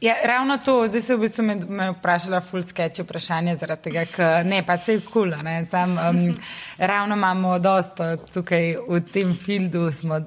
[0.00, 4.02] Ja, ravno to, zdaj se v bistvu me, me vprašala full sketch vprašanje, zaradi tega,
[4.12, 6.18] ker ne, pa se je kul, cool, ne, sam um,
[6.92, 10.20] ravno imamo dosta tukaj v tem fildu, smo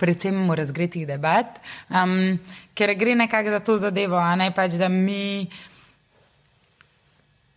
[0.00, 1.60] predvsem v razgretih debat,
[1.92, 2.38] um,
[2.74, 5.44] ker gre nekako za to zadevo, a ne pač, da mi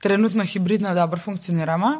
[0.03, 1.93] trenutno hibridno dobro funkcioniramo,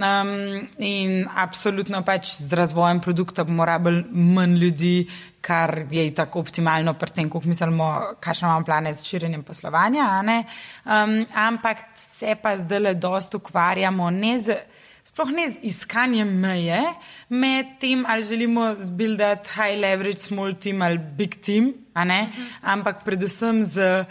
[0.00, 4.94] Um, in absolutno pač z razvojem produkta bomo rabili manj ljudi,
[5.44, 7.88] kar je tako optimalno pri tem, kako mislimo,
[8.20, 10.06] kakšne imamo plane z širjenjem poslovanja.
[10.24, 14.56] Um, ampak se pa zdaj le dost ukvarjamo ne z.
[15.04, 16.80] Sploh ne z iskanjem meje
[17.28, 22.28] med tem, ali želimo zbuildati high leverage, small team ali big team, -huh.
[22.62, 24.04] ampak predvsem z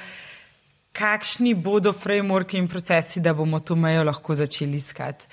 [0.92, 5.26] kakšni bodo frameworki in procesi, da bomo to mejo lahko začeli iskati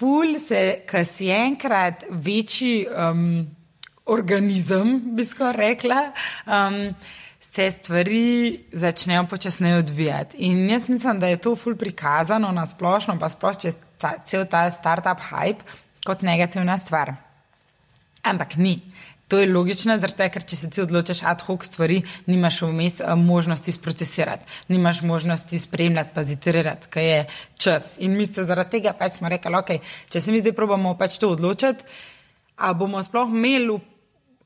[0.00, 3.44] ful se, kar si enkrat večji um,
[4.08, 6.00] organizem, bi skoraj rekla,
[6.46, 6.78] um,
[7.40, 10.36] se stvari začnejo počasneje odvijati.
[10.48, 14.46] In jaz mislim, da je to ful prikazano na splošno, pa sploh čez ta, cel
[14.48, 15.64] ta startup hype
[16.06, 17.14] kot negativna stvar.
[18.22, 18.78] Ampak ni.
[19.30, 23.12] To je logično, zato, ker če se ti odločiš ad hoc stvari, nimaš vmes eh,
[23.14, 27.20] možnosti sprocesirati, nimaš možnosti spremljati, pa ziterirati, kaj je
[27.54, 27.92] čas.
[28.02, 29.70] In mi se zaradi tega pač smo rekli, ok,
[30.10, 31.86] če se mi zdaj probamo pač to odločiti,
[32.58, 33.78] a bomo sploh imeli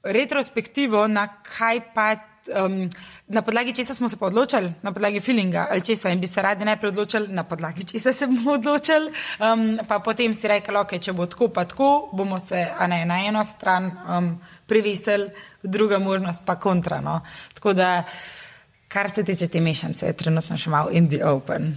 [0.04, 2.12] retrospektivo, na kaj pa
[2.52, 2.88] um,
[3.28, 6.64] na podlagi česa smo se odločili, na podlagi feelinga ali česa in bi se radi
[6.64, 11.12] najprej odločili, na podlagi česa se bomo odločili, um, pa potem si rekli, ok, če
[11.12, 14.28] bo tako, pa tako, bomo se ne, na eno stran um,
[14.66, 15.30] priveseli,
[15.62, 17.00] druga možnost pa kontra.
[17.00, 17.20] No.
[17.54, 18.04] Tako da,
[18.88, 21.76] kar se tiče te mešanice, je trenutno še malo in the open.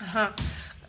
[0.00, 0.30] Aha.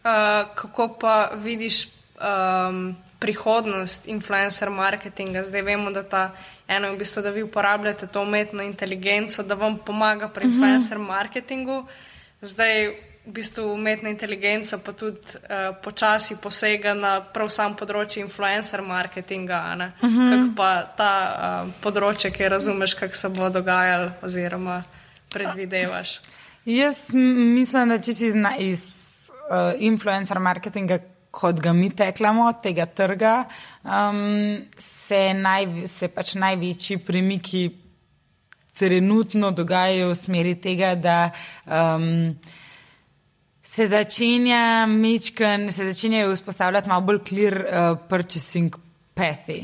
[0.06, 0.12] Uh,
[0.56, 5.44] kako pa vidiš um, prihodnost influencer marketinga?
[5.44, 6.32] Zdaj vemo, da ta
[6.68, 10.54] eno je v bistvu, da vi uporabljate to umetno inteligenco, da vam pomaga pri mhm.
[10.54, 11.86] influencer marketingu.
[12.42, 12.94] Zdaj
[13.26, 19.62] v bistvu umetna inteligenca pa tudi uh, počasi posega na prav sam področje influencer marketinga.
[20.02, 20.30] Uh -huh.
[20.30, 21.12] Kako pa ta
[21.66, 24.84] uh, področje, ki razumeš, kako se bo dogajalo oziroma
[25.30, 26.20] predvidevaš?
[26.66, 28.86] Jaz mislim, da če si zna iz
[29.50, 31.00] uh, influencer marketinga,
[31.32, 33.46] kot ga mi teklamo, tega trga,
[33.84, 37.70] um, se, naj, se pač največji premiki
[38.76, 41.18] trenutno dogajajo v smeri tega, da
[41.66, 42.36] um,
[43.76, 48.85] se začenja mečken, se začenjajo vzpostavljati malo bolj clear uh, purchasing
[49.16, 49.62] pethi.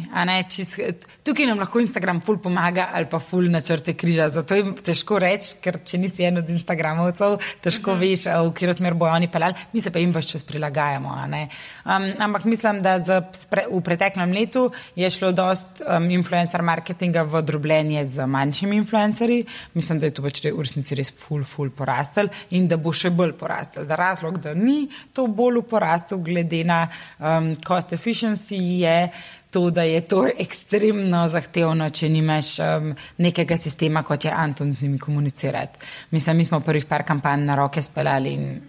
[1.26, 4.30] Tukaj nam lahko Instagram ful pomaga ali pa ful načrte križa.
[4.32, 8.04] Zato je težko reči, ker če nisi en od Instagramovcev, težko uh mhm.
[8.04, 8.10] -huh.
[8.10, 11.10] veš, v katero smer bojo oni pelali, mi se pa jim vse čas prilagajamo.
[11.10, 13.00] Um, ampak mislim, da
[13.34, 19.46] spre, v preteklem letu je šlo dost um, influencer marketinga v drobljenje z manjšimi influencerji.
[19.74, 23.10] Mislim, da je to pač v resnici res ful, ful porastel in da bo še
[23.10, 23.86] bolj porastel.
[23.86, 26.88] Da razlog, da ni to bolj porastel glede na
[27.20, 29.12] um, cost efficiency je
[29.52, 34.84] to, da je to ekstremno zahtevno, če nimaš um, nekega sistema, kot je Anton z
[34.84, 35.80] njimi komunicirati.
[36.12, 38.62] Mislim, mi smo prvih par kampanj na roke speljali in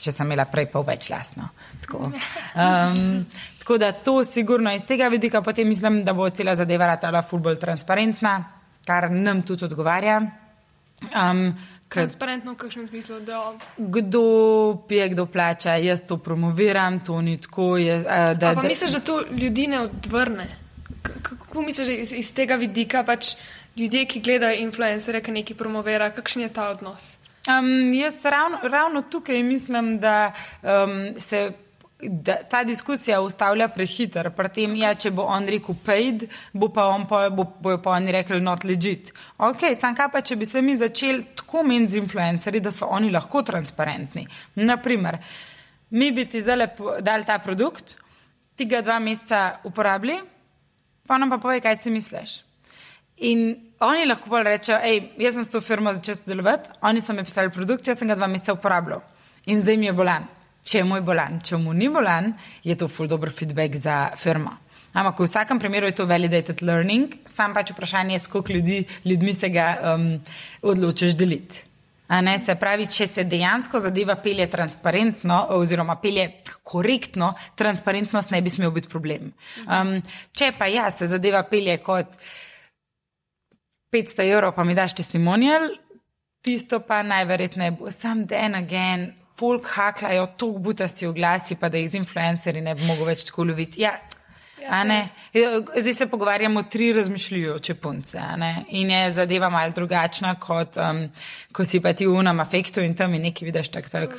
[0.00, 1.50] če sem imela prej pa več lasno.
[1.82, 2.10] Tako.
[2.54, 3.26] Um,
[3.58, 7.58] tako da to sigurno iz tega vidika potem mislim, da bo cela zadeva ratala fulbol
[7.60, 8.38] transparentna,
[8.86, 10.20] kar nam tudi odgovarja.
[11.10, 11.50] Um,
[11.90, 13.52] Transparentno, v kakšnem smislu, da.
[13.76, 14.22] Kdo
[14.88, 17.76] pije, kdo plača, jaz to promoviram, to ni tako.
[17.76, 18.04] Je, uh,
[18.38, 20.46] da, da, misliš, da to ljudi ne odvrne?
[21.22, 23.34] Kako misliš, da iz, iz tega vidika pač
[23.76, 27.16] ljudje, ki gledajo influencere, ki nekaj promovira, kakšen je ta odnos?
[27.48, 31.52] Um, jaz ravno, ravno tukaj mislim, da um, se
[32.02, 34.30] da ta diskusija ustavlja prehiter.
[34.36, 37.94] Pri tem, ja, če bo on rekel paid, bo pa on pa, bo, bojo pa
[37.96, 39.12] oni rekli not legit.
[39.38, 42.88] Ok, sam kaj pa, če bi se mi začeli tako meniti z influencerji, da so
[42.90, 44.26] oni lahko transparentni.
[44.60, 45.20] Naprimer,
[45.90, 46.66] mi bi ti zdaj
[47.04, 47.96] dali ta produkt,
[48.56, 50.20] ti ga dva meseca uporabili,
[51.08, 52.40] pa nam pa povej, kaj si misliš.
[53.28, 53.46] In
[53.84, 57.24] oni lahko pa rečejo, hej, jaz sem s to firmo začel sodelovati, oni so mi
[57.24, 59.04] pisali produkt, jaz sem ga dva meseca uporabljal
[59.48, 60.26] in zdaj mi je bolan
[60.64, 61.40] če je moj bolan.
[61.44, 62.32] Če mu ni bolan,
[62.64, 64.56] je to ful dobr feedback za firmo.
[64.92, 69.34] Ampak v vsakem primeru je to validated learning, sam pač vprašanje je, koliko ljudi, ljudmi
[69.34, 70.06] se ga um,
[70.62, 71.66] odločiš deliti.
[72.10, 76.24] Ne, se pravi, če se dejansko zadeva pelje transparentno, oziroma pelje
[76.66, 79.30] korektno, transparentnost ne bi smel biti problem.
[79.62, 79.92] Um,
[80.34, 82.16] če pa ja, se zadeva pelje kot
[83.94, 85.68] 500 evrov, pa mi daš testimonial,
[86.42, 91.80] tisto pa najverjetneje bo sam den again, folk haklajo, tako butasti v glasi, pa da
[91.80, 93.82] jih z influencerji ne bi mogel več tako loviti.
[93.86, 93.96] Ja.
[94.60, 95.06] Ja,
[95.76, 98.20] Zdaj se pogovarjamo tri razmišljujoče punce
[98.68, 101.06] in je zadeva malo drugačna, kot um,
[101.52, 103.88] ko si pa ti v unem afektu in tam je nekaj vidiš tak.
[103.90, 104.16] tak.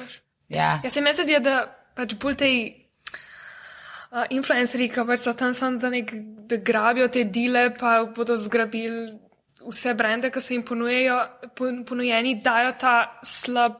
[0.50, 0.80] Ja.
[0.84, 1.62] ja, se mi zdi, da
[1.96, 5.94] pač bolj te uh, influencerji, ki pač so tam samo, da,
[6.50, 9.14] da grabijo te dele, pa bodo zgrabili
[9.62, 11.22] vse brende, ki so jim ponujejo,
[11.88, 13.80] ponujeni, dajo ta slab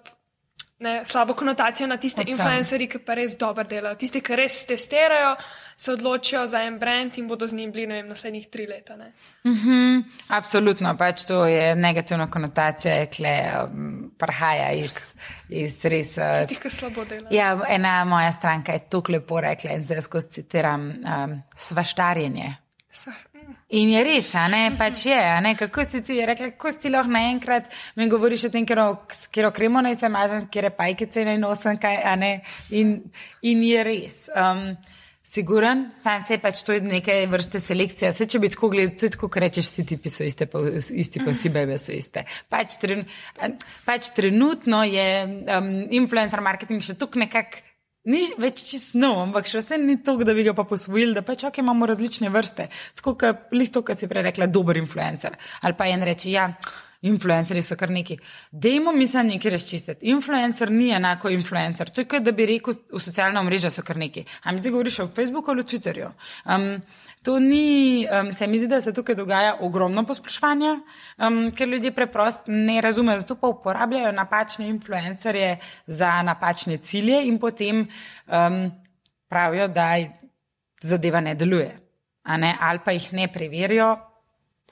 [0.81, 3.95] ne, slabo konotacijo na tiste influencerje, ki pa res dobro delajo.
[4.01, 5.35] Tisti, ki res testirajo,
[5.77, 8.97] se odločijo za en brand in bodo z njim bili vem, naslednjih tri leta.
[9.43, 15.13] Mm -hmm, absolutno, pač to je negativna konotacija, ki um, prihaja iz,
[15.49, 16.17] iz res.
[16.17, 17.27] Uh, Tistih, ki slabo delajo.
[17.31, 22.55] Ja, ena moja stranka je tukaj lepo rekla in zdaj skozi citiram: um, svaštarjenje.
[22.91, 23.13] Sva.
[23.77, 27.11] In je res, ne, pač je, ne, kako si ti rekel, kako si ti lahko
[27.11, 31.77] naenkrat mi govoriš o tem, ker okremo naj se mažem, ker je pajkice naj nosim,
[31.81, 32.33] kaj, ne,
[32.69, 32.97] in,
[33.47, 34.17] in je res.
[34.35, 34.73] Um,
[35.31, 38.09] Siguren, sam se pač to je nekaj vrste selekcija.
[38.11, 41.32] Se če bi tako gledal, tudi ko rečeš, vsi ti so iste, pa, isti pa
[41.32, 42.26] vsi bebe so iste.
[42.51, 43.05] Pač, tren,
[43.88, 45.69] pač trenutno je um,
[46.01, 47.70] influencer marketing še tukaj nekako
[48.10, 51.43] Ni več čisto ampak še vse ni to, da bi ga pa posvojili, da pač
[51.45, 52.70] okay, imamo različne vrste.
[52.97, 55.38] Tako kot to, kar si prej rekla, dober influencer.
[55.62, 56.47] Ali pa en reče, ja,
[57.02, 58.18] influencerji so kar neki.
[58.52, 60.10] Dajmo mi se nekaj razčistiti.
[60.10, 61.89] Influencer ni enako influencer.
[61.89, 64.26] To je kot da bi rekel, v socialna mreža so kar neki.
[64.43, 66.12] A mi zdaj govoriš o Facebooku ali Twitterju?
[66.45, 66.82] Um,
[67.24, 70.72] to ni, um, se mi zdi, da se tukaj dogaja ogromno posploševanja,
[71.17, 75.57] um, ker ljudje preprosto ne razumejo, zato pa uporabljajo napačne influencerje
[75.88, 78.72] za napačne cilje in potem um,
[79.30, 79.93] pravijo, da
[80.82, 81.78] zadeva ne deluje.
[82.38, 82.55] Ne?
[82.59, 83.95] Ali pa jih ne preverijo,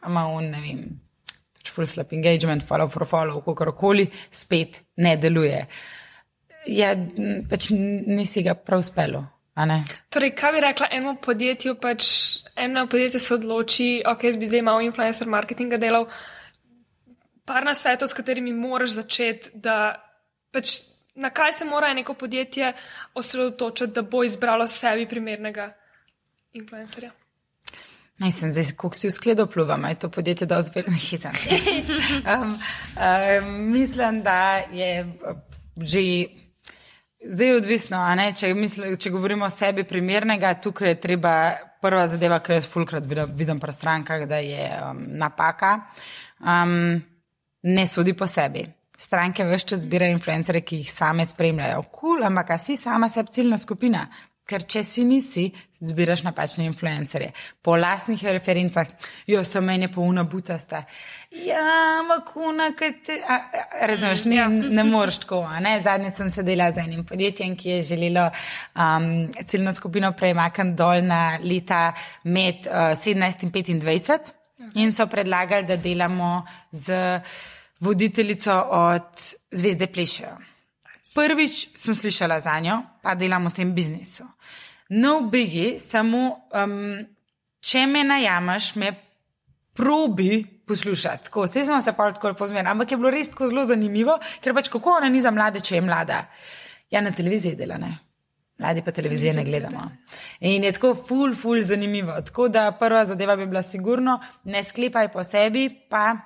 [0.02, 0.84] pa ima on, ne vem,
[1.58, 5.66] pač full slap engagement, follow for follow, kakorkoli, spet ne deluje.
[6.70, 6.96] Ja,
[7.50, 9.24] pač nisi ga prav spelo.
[10.10, 11.76] Torej, kaj bi rekla enemu podjetju?
[11.82, 12.06] Pač
[12.56, 16.08] eno podjetje se odloči, ok, jaz bi zdaj malo influencer marketinga delal.
[17.46, 19.96] Par na svetu, s katerimi moraš začeti, da
[20.54, 20.80] pač
[21.20, 22.74] na kaj se mora neko podjetje
[23.14, 25.74] osredotočiti, da bo izbralo sebi primernega
[26.54, 27.12] influencerja.
[28.20, 31.36] Naj sem zdaj, kako si v skledu pluvam, je to podjetje da ozveljno hitam.
[32.34, 35.06] um, um, mislim, da je
[35.82, 36.00] že
[37.26, 38.00] zdaj odvisno,
[38.40, 41.34] če, misli, če govorimo o sebi primernega, tukaj je treba
[41.82, 45.76] prva zadeva, ki jo jaz fulkrat vidim, pri strankah, da je um, napaka,
[46.40, 47.00] um,
[47.64, 48.66] ne sodi po sebi.
[49.00, 51.86] Stranke več čas zbirajo influencere, ki jih same spremljajo.
[51.88, 54.10] Kul, cool, ampak si sama sebi ciljna skupina.
[54.50, 55.44] Ker če si nisi,
[55.80, 57.30] zbiraš napačne influencerje.
[57.62, 58.88] Po lastnih referencah,
[59.30, 60.82] jo so meni polna butasta.
[61.46, 63.20] Ja, makuna, kaj te.
[63.92, 65.44] Razumeš, ne, ne moreš tako.
[65.84, 71.38] Zadnjič sem sedela z enim podjetjem, ki je želelo um, ciljno skupino premakniti dol na
[71.44, 71.94] leta
[72.24, 74.34] med uh, 17 in 25
[74.76, 76.42] in so predlagali, da delamo
[76.72, 77.22] z
[77.80, 80.49] voditeljico od Zvezde Plešejo.
[81.16, 84.28] Prvič sem slišala za njo, pa delam v tem biznisu.
[84.90, 86.98] No, bigi, samo um,
[87.62, 88.92] če me najamaš, me
[89.74, 91.30] probi poslušati.
[91.30, 94.54] Tako, vse smo se pa tako pozmeni, ampak je bilo res tako zelo zanimivo, ker
[94.54, 96.24] pač kako ona ni za mlade, če je mlada.
[96.92, 97.96] Ja, na televiziji dela ne.
[98.60, 99.86] Mladi pa televizije ne gledamo.
[100.44, 102.18] In je tako ful, ful zanimivo.
[102.28, 106.18] Tako da prva zadeva bi bila sigurno, ne sklepaj po sebi, pa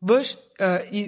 [0.00, 0.36] boš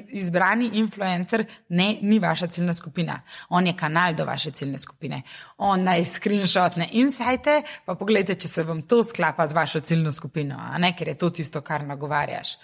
[0.08, 3.20] izbrani influencer ne, ni vaša ciljna skupina.
[3.48, 5.22] On je kanal do vaše ciljne skupine.
[5.58, 10.58] On naj screenshotne insajte, pa pogledajte, če se vam to sklapa z vašo ciljno skupino,
[10.78, 12.56] ne, ker je to tisto, kar nagovarjaš.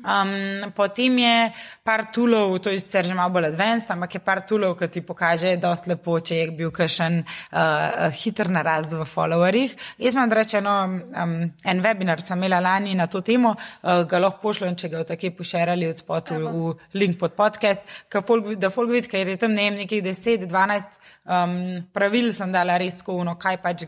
[0.00, 1.52] Um, potem je
[1.84, 5.04] par tulov, to je sicer že malo bolj advanced, ampak je par tulov, ki ti
[5.06, 9.76] pokaže dost lepo, če je bil kakšen uh, hiter naraz v followerjih.
[9.98, 14.40] Jaz imam rečeno, um, en webinar sem imela lani na to temo, uh, ga lahko
[14.48, 17.82] pošljem, če ga v takej pošerali od spod v, v link pod podcast,
[18.26, 22.52] folk, da folk vidi, ker je tam ne vem, nekih 10, 12 um, pravil sem
[22.52, 23.84] dala res tako, no, kaj pač,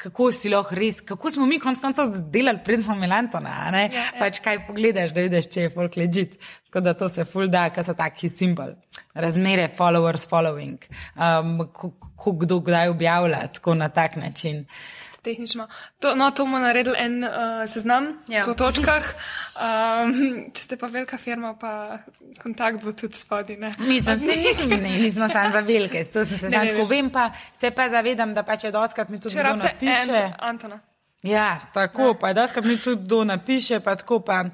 [0.00, 4.06] kako si lahko res, kako smo mi konc koncev delali, preden smo Milantona, ne, ja,
[4.06, 4.06] ja.
[4.20, 6.38] pač kaj pogledaš, da vidiš, če je folk ležit.
[6.70, 8.76] Tako da to se ful da, ker so taki simbol.
[9.18, 10.84] Razmere, followers, following,
[11.16, 14.64] um, kako kdo kdaj objavlja, tako na tak način
[15.22, 15.68] tehnično.
[16.00, 17.30] To, no, to bomo naredili en uh,
[17.66, 18.42] seznam ja.
[18.46, 19.12] po točkah.
[19.60, 20.14] Um,
[20.54, 22.00] če ste pa velika firma, pa
[22.42, 23.58] kontakt bo tudi spodaj.
[23.78, 27.10] Mi smo se nismo, ne, nismo samo za velike, to sem se znam tako vem,
[27.10, 30.24] pa se pa zavedam, da pa če doskrat mi tudi kdo napiše.
[30.38, 30.80] Antona.
[31.22, 32.18] Ja, tako, ne.
[32.20, 34.44] pa doskrat mi tudi kdo napiše, pa tako pa.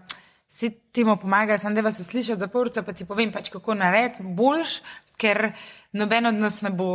[0.49, 3.75] Si ti mu pomaga, sem da vas slišiš za porce, pa ti povem pač, kako
[3.75, 4.77] narediti boljš,
[5.19, 5.51] ker
[5.93, 6.87] noben od nas ne bo,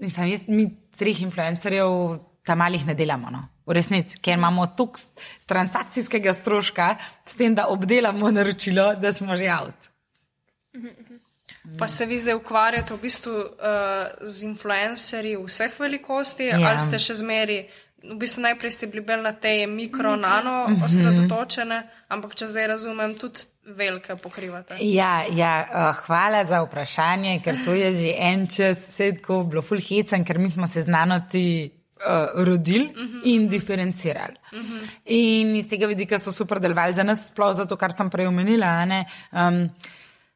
[0.00, 1.90] nisem jaz, mi treh influencerjev
[2.44, 3.30] tam malih ne delamo.
[3.30, 3.42] No?
[3.66, 9.48] V resnici, ker imamo toliko transakcijskega stroška, s tem, da obdelamo naročilo, da smo že
[9.48, 9.90] avt.
[11.78, 13.46] Pa se vi zdaj ukvarjate v bistvu uh,
[14.22, 16.58] z influencerji vseh velikosti, ja.
[16.70, 17.60] ali ste še zmeri,
[18.00, 20.84] v bistvu najprej ste bili bolj na te mikro, nano mhm.
[20.86, 23.44] osredotočene, ampak če zdaj razumem, tudi
[23.76, 24.78] velike pokrivate.
[24.80, 29.62] Ja, ja uh, hvala za vprašanje, ker to je že en čas, vse tako bilo
[29.62, 31.44] fulhecen, ker mi smo se znanoti
[32.06, 33.20] uh, rodili uh -huh.
[33.24, 34.36] in diferencirali.
[34.52, 34.88] Uh -huh.
[35.04, 38.86] In iz tega vidika so super delovali za nas, sploh zato, kar sem prej omenila.
[39.32, 39.70] Um,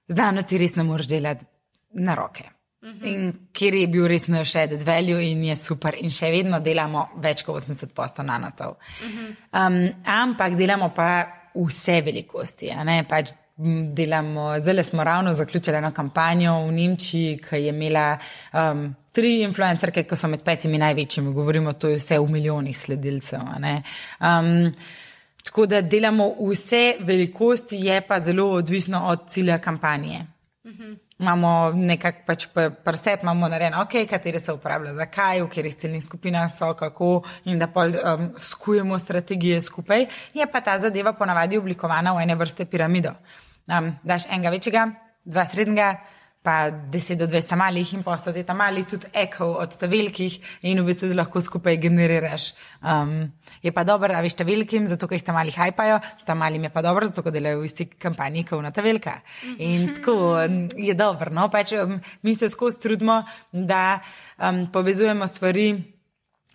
[0.09, 1.47] Znano ti res ne moreš delati
[1.95, 2.45] na roke.
[2.85, 7.07] In kjer je bil res naš added value in je super, in še vedno delamo
[7.17, 8.75] več kot 80 postov na NATO.
[9.53, 11.09] Um, ampak delamo pa
[11.55, 12.69] vse velikosti,
[13.09, 13.33] pač
[13.95, 18.19] delamo, zdaj smo ravno zaključili eno kampanjo v Nemčiji, ki je imela
[18.53, 23.41] um, tri influencerke, ki so med petimi največjimi, govorimo, to je vse v milijonih sledilcev.
[23.41, 24.73] Um,
[25.45, 30.27] tako da delamo vse velikosti, je pa zelo odvisno od cilja kampanje.
[31.19, 32.47] Imamo nekak pač
[32.85, 37.59] presep, imamo narejeno, ok, katere se uporablja, zakaj, v katerih celnih skupinah so, kako in
[37.59, 42.67] da pol um, skujemo strategije skupaj, je pa ta zadeva ponavadi oblikovana v ene vrste
[42.67, 43.15] piramido.
[43.67, 44.89] Um, daš enega večjega,
[45.25, 45.95] dva srednjega,
[46.45, 49.89] pa 10 do 200 malih in pa so ti tam mali tudi eko od ta
[49.89, 50.35] velikih
[50.69, 52.51] in v bistvu lahko skupaj generiraš.
[52.85, 53.33] Um,
[53.63, 56.67] je pa dobro, da veš ta velikim, zato ker jih tam mali hajpajo, tam malim
[56.69, 59.17] je pa dobro, zato ker delajo v isti kampanji, kot na ta velika.
[59.57, 60.37] In tako
[60.77, 61.33] je dobro.
[61.33, 61.49] No?
[61.49, 63.23] Pač, um, mi se skozi trudimo,
[63.53, 64.01] da
[64.37, 65.73] um, povezujemo stvari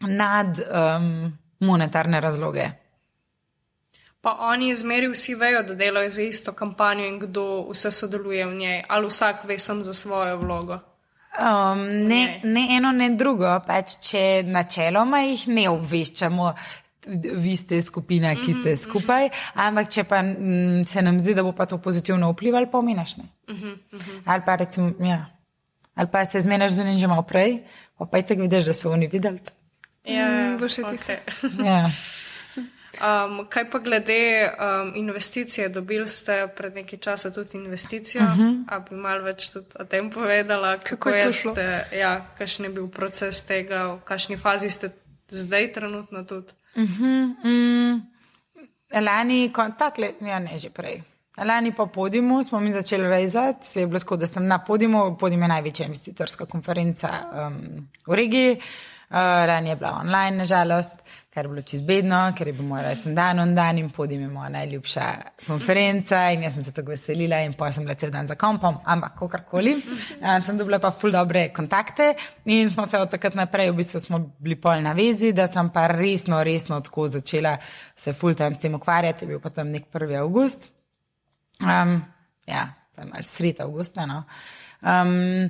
[0.05, 1.33] nad um,
[1.65, 2.69] monetarne razloge.
[4.21, 8.55] Pa oni izmeri vsi vejo, da delajo za isto kampanjo in kdo vse sodeluje v
[8.55, 10.79] njej, ali vsak ve sam za svojo vlogo.
[11.39, 13.47] Um, ne, ne eno, ne drugo.
[13.67, 16.53] Pač, če načeloma jih ne obveščamo,
[17.39, 21.45] vi ste skupina, ki ste mhm, skupaj, ampak če pa m, se nam zdi, da
[21.45, 23.29] bo pa to pozitivno vplivalo, pa omenjaš ne.
[23.49, 25.25] Mhm, ali pa recimo, ja.
[25.95, 27.61] Ali pa se zmenaš z njim že malo prej,
[27.97, 29.39] pa pa je tako vidiš, da so oni videli.
[30.03, 31.19] Ja, Mm, bo še okay.
[31.69, 31.89] Ja.
[32.91, 34.15] Um, kaj pa glede
[34.49, 35.69] um, investicije?
[35.69, 38.23] Dobili ste pred nekaj časa tudi investicijo.
[38.23, 38.41] Uh Mhm.
[38.41, 38.63] -huh.
[38.67, 41.51] A bi malo več tudi o tem povedala, kako, Kako je to šlo?
[41.51, 44.89] ste, ja, kakšen je bil proces tega, v kakšni fazi ste
[45.29, 46.53] zdaj trenutno tudi.
[46.75, 48.01] Mm,
[48.95, 51.01] lani, kon- takle, ja, ne že prej.
[51.37, 55.17] Lani po podiumu smo mi začeli rezati, se je bilo tako, da sem na podiumu,
[55.17, 58.51] podium je največja investitorska konferenca um, v regiji.
[58.51, 58.63] Uh,
[59.17, 60.95] lani je bila online, nažalost,
[61.33, 64.21] kar je bilo čez bedno, ker je bil moj resen dan on dan in podium
[64.21, 65.05] je moja najljubša
[65.47, 68.77] konferenca in jaz sem se tako veselila in pa sem bila cel dan za kompom,
[68.85, 69.75] ampak kakorkoli.
[69.75, 72.13] Uh, sem dobila pa ful dobre kontakte
[72.45, 75.69] in smo se od takrat naprej, v bistvu smo bili pol na vezi, da sem
[75.69, 77.57] pa resno, resno tako začela
[77.95, 80.19] se full time s tem ukvarjati, je bil pa tam nek 1.
[80.21, 80.69] avgust.
[81.61, 82.01] Um,
[82.47, 84.05] ja, tam ali sred avgusta.
[84.05, 84.23] No.
[84.81, 85.49] Um,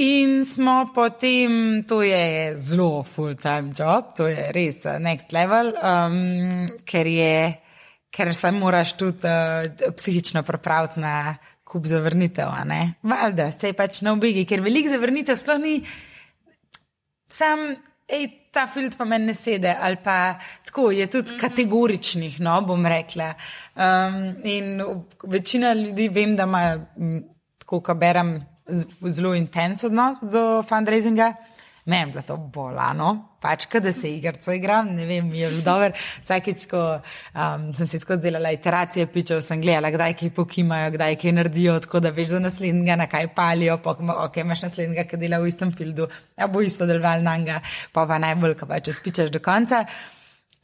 [0.00, 6.66] in smo potem, to je zelo full-time job, to je res uh, next level, um,
[6.88, 7.34] ker je,
[8.10, 12.48] ker se moraš tudi uh, psihično pripraviti na kup zavrnitev?
[13.02, 15.76] Valjda, se je pač na obegi, ker velik zavrnitev sploh ni
[17.30, 17.62] sam,
[18.08, 21.40] ej, ta film pa meni ne sede, ali pa tako je tudi mm -hmm.
[21.40, 23.34] kategoričnih, no, bom rekla.
[23.76, 24.82] Um, in
[25.22, 26.86] večina ljudi vem, da ima,
[27.58, 31.34] tako ko berem, zelo intenz odnos do fundraisinga.
[31.84, 33.08] Meni je bilo to bolano,
[33.40, 35.92] pač, da se igrico igram, ne vem, mi je bilo dobro.
[36.22, 41.16] Vsakeč, ko um, sem si skozi delala iteracije, pičev sem gledala, kdaj kaj pokimajo, kdaj
[41.22, 43.96] kaj naredijo, tako da veš za naslednjega, na kaj palijo, pa
[44.26, 46.06] ok, imaš naslednjega, ki dela v istem fildu,
[46.36, 47.60] ja bo isto deloval na njega,
[47.92, 49.84] pa pa najbolj, ko pač odpičeš do konca.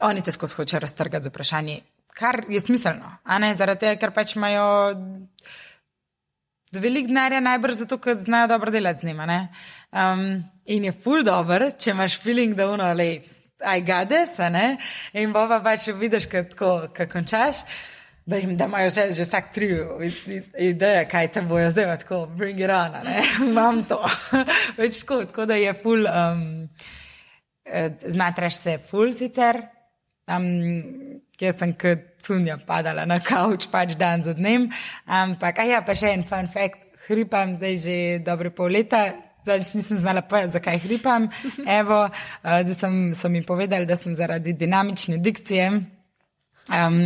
[0.05, 1.79] Oni te skozi hočejo raztrgati z vprašanji,
[2.13, 4.67] kar je smiselno, a ne zaradi tega, ker pač imajo
[6.71, 9.47] veliko denarja, najbrž zato, ker znajo dobro delati z njima.
[9.91, 13.21] Um, in je ful dobr, če imaš feeling, da uno, le,
[13.59, 14.37] aj gades,
[15.13, 17.63] in bova pač vidiš, kako končaš.
[18.27, 19.69] Da, jim, da imajo že, že vsak tri
[20.59, 23.07] ideje, kaj te bojo zdaj, tako bring it on,
[23.49, 24.01] imam to.
[24.79, 26.67] Več tako, tako da je ful, um,
[27.63, 29.63] eh, zmatraš se ful sicer,
[30.27, 34.69] Um, jaz sem kot cunja padala na kavč, pač dan za dnem.
[35.05, 39.13] Ampak, ja, pa še en fun fact, hripam zdaj že dobre pol leta.
[39.47, 41.29] Zadnjič nisem znala povedati, zakaj hripam.
[41.79, 45.69] Evo, uh, zdaj sem, so mi povedali, da sem zaradi dinamične dikcije,
[46.67, 46.97] um,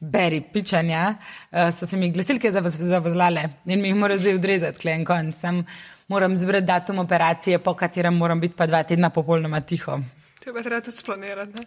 [0.00, 5.08] beri pičanja, uh, so se mi glasilke zavozlale in mi jih mora zdaj odrezati, klejen
[5.08, 5.40] konc.
[5.40, 5.64] Sem,
[6.10, 10.00] moram zbrati datum operacije, po katerem moram biti pa dva tedna popolnoma tiho.
[10.44, 11.64] Pa treba tudi splanirati.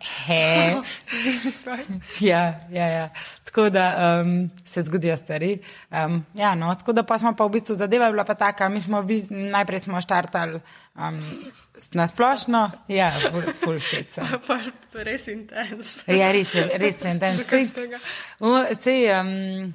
[1.26, 2.00] Business wise.
[2.30, 3.10] Ja, ja, ja.
[3.44, 5.60] Tako da um, se zgodijo stvari.
[5.92, 8.82] Um, ja, no, tako da pa smo pa v bistvu zadeva bila pa taka, mi
[8.82, 10.60] smo vi, najprej smo štartali
[10.96, 11.22] um,
[11.94, 14.18] na splošno, ja, full, full shit.
[14.94, 16.08] Pa res intens.
[16.08, 17.42] Ja, res je, res intens.
[18.82, 19.74] Sej- um,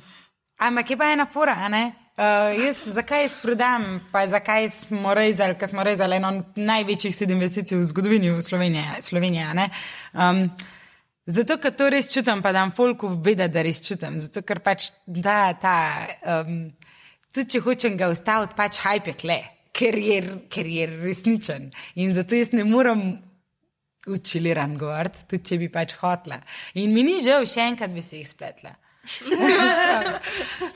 [0.59, 2.08] ampak je pa ena fora, ne?
[2.19, 7.39] Uh, jaz, zakaj jaz prodam, pa zakaj smo rezali, ker smo rezali eno največjih sedem
[7.39, 9.67] investicij v zgodovini v Sloveniji, Slovenije, a ne?
[10.19, 10.41] Um,
[11.31, 14.17] zato, ker to res čutim, pa dam folku vedeti, da res čutim.
[14.19, 15.77] Zato, ker pač da ta,
[16.41, 16.59] um,
[17.31, 19.39] tudi če hočem ga ustaviti, pač je kle,
[19.71, 20.19] ker je,
[20.51, 21.71] ker je resničen.
[22.03, 23.13] In zato jaz ne morem
[24.11, 26.43] učiliran govoriti, tudi če bi pač hotla.
[26.83, 28.75] In mi ni žal, še enkrat bi se jih spletla.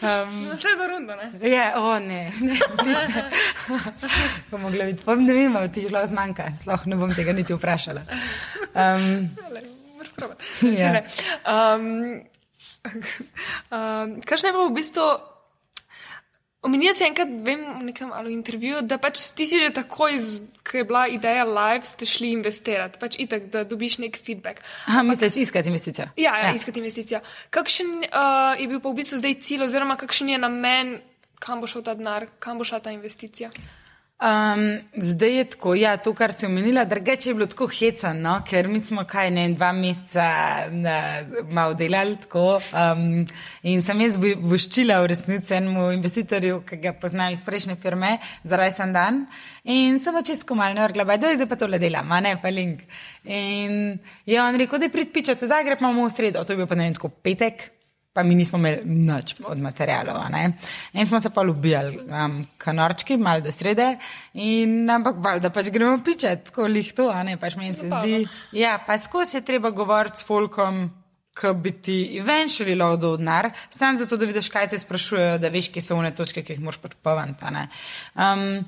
[0.03, 1.51] Um, Naslednjo rundo, ne?
[1.51, 3.25] ja, o ne, ne, ne.
[4.51, 7.55] Ko mogla biti, pa ne vem, ti je bilo zmanjka, sploh ne bom tega niti
[7.55, 8.03] vprašala.
[8.75, 9.29] Um.
[10.61, 11.05] Saj ne.
[11.47, 11.87] Um,
[13.71, 15.07] um, Kakšno je bilo v bistvu
[16.63, 20.15] Omenil si enkrat, vem, v nekem ali intervjuju, da pač ti si že takoj,
[20.63, 24.63] ko je bila ideja live, ste šli investirati, pač itak, da dobiš nek feedback.
[24.87, 26.07] Aha, misliš iskati investicijo?
[26.15, 26.55] Ja, ja, ja.
[26.55, 27.19] iskati investicijo.
[27.51, 31.01] Kakšen uh, je bil pa v bistvu zdaj cilj, oziroma kakšen je namen,
[31.43, 33.51] kam bo šel ta denar, kam bo šla ta investicija?
[34.23, 38.35] Um, zdaj je tako, ja, to, kar si omenila, drugače je bilo tako hecano, no?
[38.47, 40.27] ker mi smo kaj ne dva meseca
[41.51, 42.61] malo delali tako.
[42.71, 43.25] Um,
[43.67, 48.13] in sem jaz voščila v resnici enemu investitorju, ki ga poznam iz prejšnje firme,
[48.47, 49.25] za rajsan dan.
[49.67, 52.87] In sem čisto malo nergla, da je zdaj pa tole delam, a ne pa link.
[53.27, 56.71] In je on rekel, da je pridpičati v Zagreb, imamo v sredo, to je bil
[56.71, 57.73] pa ne vem, tako petek
[58.13, 60.21] pa mi nismo imeli nič od materijalov.
[60.93, 63.97] In smo se pa ljubili, um, kanorčki, malo do srede,
[64.35, 68.27] in ampak valjda pač gremo pičet, tako lihto, a ne pač meni se zdi.
[68.53, 70.91] Ja, pa skozi je treba govoriti s folkom.
[71.33, 75.71] Ko bi ti eventually lahko denar, samo zato, da vidiš, kaj te sprašujejo, da veš,
[75.73, 77.71] kje so one točke, ki jih moraš pač povantane.
[78.13, 78.61] Um,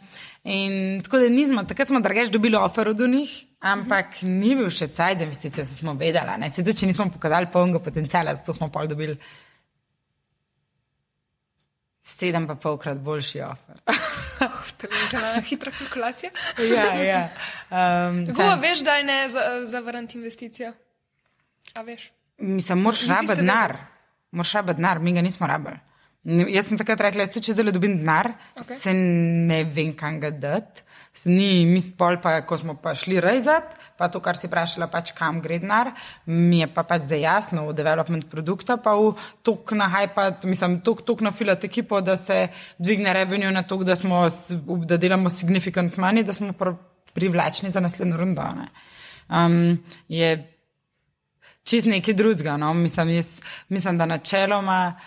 [0.44, 3.30] In tako da nismo, takrat smo drugač dobili ofer od njih,
[3.64, 4.38] ampak mm -hmm.
[4.40, 6.50] ni bil še cajt za investicijo, se smo vedeli.
[6.50, 9.18] Sedaj, če nismo pokazali polnega potencijala, zato smo pol dobili
[12.04, 13.80] sedem pa polkrat boljši ofer.
[14.78, 16.30] to je zelo hitra kalkulacija.
[16.76, 17.22] ja, ja.
[17.70, 19.18] Um, tako veš, da je ne
[19.64, 20.72] zavrniti investicijo.
[21.74, 22.10] A veš?
[22.38, 23.76] Mislim, moraš rabiti denar.
[24.30, 25.80] Moraš rabiti denar, mi ga nismo rabili.
[26.24, 28.78] Jaz sem takrat rekla, da če zdaj dobim denar, okay.
[28.80, 30.84] se ne vem, kam ga dati.
[31.24, 35.12] Ni mi spol, pa ko smo pa šli rezati, pa to, kar si vprašala, pač
[35.14, 35.92] kam gre denar,
[36.26, 39.12] mi je pa pač zdaj jasno v development produkta, pa v
[39.46, 42.48] tok na hype, mislim, tok, tok na filat ekipo, da se
[42.78, 46.50] dvigne revenue na to, da, da delamo significant money, da smo
[47.14, 48.48] privlačni za naslednjo rundo.
[49.30, 50.34] Um, je
[51.64, 52.74] čist nekaj drugega, no?
[52.74, 54.98] mislim, jaz, mislim, da načeloma.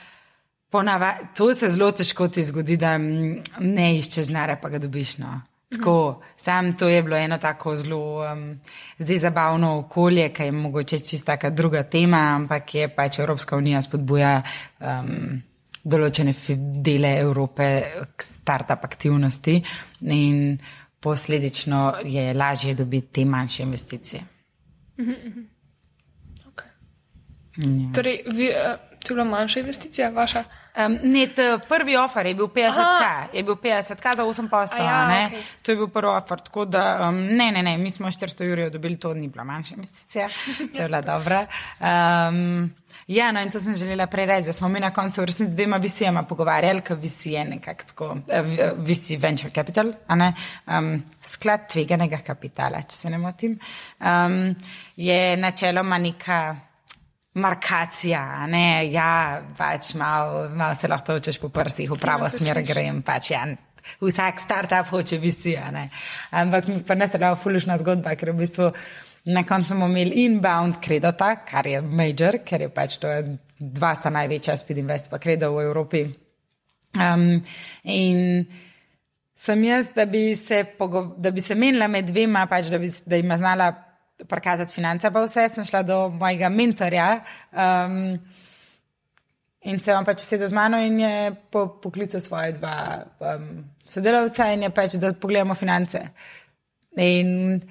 [0.69, 5.17] Ponava, to se zelo težko ti zgodi, da ne iščeš znare, pa ga dobiš.
[5.17, 5.37] No.
[5.69, 8.59] Tako, sam to je bilo eno tako zelo um,
[8.99, 14.41] zdaj zabavno okolje, ki je mogoče čista druga tema, ampak je pač Evropska unija spodbuja
[14.79, 15.41] um,
[15.83, 16.33] določene
[16.83, 17.67] dele Evrope
[18.15, 19.61] k start-up aktivnosti
[20.01, 20.57] in
[20.99, 24.21] posledično je lažje dobiti te manjše investicije.
[26.47, 26.71] Okay.
[27.57, 27.91] Ja.
[27.93, 30.43] Torej, vi, uh, To je bila manjša investicija, vaša?
[30.77, 31.27] Um, ne,
[31.69, 34.85] prvi offer je bil 50k, je bil 50k za 8 postov.
[34.85, 35.41] Ja, okay.
[35.61, 36.41] To je bil prvi offer.
[36.41, 39.73] Tako da, um, ne, ne, ne, mi smo 400 jurjev dobili, to ni bila manjša
[39.75, 40.27] investicija,
[40.75, 41.45] to je bila dobra.
[41.79, 42.69] Um,
[43.07, 45.51] ja, no in to sem želela prej reči, da smo mi na koncu v resnici
[45.51, 51.69] z dvema visijama pogovarjali, ker visi je nekako tako, uh, visi venture capital, um, sklad
[51.71, 53.57] tveganega kapitala, če se ne motim,
[53.99, 54.55] um,
[54.95, 56.66] je načeloma neka
[57.37, 63.01] markacija, ne, ja, pač malo mal se lahko točeš po prsih, v pravo smer grem,
[63.05, 63.45] pač ja.
[64.01, 65.19] Vsak startup hoče
[65.71, 65.89] ne.
[66.31, 68.71] Ampak mi pa ne se da fulišna zgodba, ker v bistvu
[69.31, 73.95] na koncu smo imeli inbound kredita, kar je major, ker je pač to je dva
[73.95, 76.03] sta največja speed invest pa kreda v Evropi.
[76.97, 77.43] Um,
[77.83, 78.45] in
[79.35, 80.63] sem jaz, da bi se,
[81.17, 83.71] da bi se menila med dvema, pač da bi da ima znala
[84.25, 87.07] prikazati finance, pa vse, sem šla do mojega mentorja.
[87.51, 88.17] Um,
[89.67, 92.77] in se vam pač usedel z mano in je po, poklical svoje dva
[93.19, 93.49] um,
[93.85, 96.01] sodelavca in je pač, da pogledamo finance.
[96.97, 97.61] In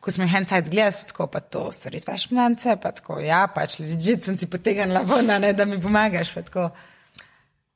[0.00, 3.20] ko smo jih en cajt gledali, tako pa to so res vaše finance, pa tako,
[3.24, 6.34] ja, pač leži, sem ti potegnila ven, ne, da mi pomagaš.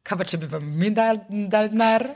[0.00, 2.06] Kaj pa če bi vam mi dali dal denar?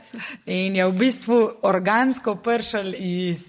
[0.45, 3.43] In je v bistvu organsko pršel iz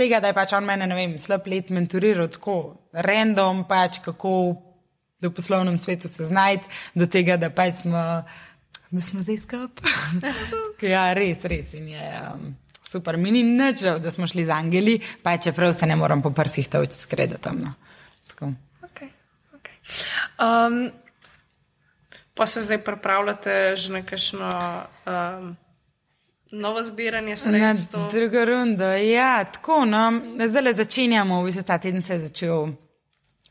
[0.00, 2.56] tega, da je pač on mene, ne vem, slab let mentoriral tako,
[2.92, 4.32] random, pač kako
[5.20, 6.64] v poslovnem svetu se znajti,
[6.96, 8.04] do tega, da pač smo,
[8.90, 10.32] da smo zdaj skupaj.
[10.94, 11.74] ja, res, res.
[11.76, 12.48] In je um,
[12.88, 16.32] super, mi ni nič, da smo šli z angeli, pa čeprav se ne moram po
[16.32, 17.52] prsih toč skredati.
[17.60, 17.74] No.
[18.40, 19.12] Okay,
[19.52, 19.78] okay.
[20.40, 20.86] um,
[22.34, 24.48] pa se zdaj pripravljate že na kakšno.
[25.04, 25.58] Um,
[26.52, 28.00] Novo zbiranje sredstev.
[28.12, 29.84] Druga runda, ja, tako.
[29.84, 32.66] No, zdaj le začenjamo, v bistvu ta teden se je začel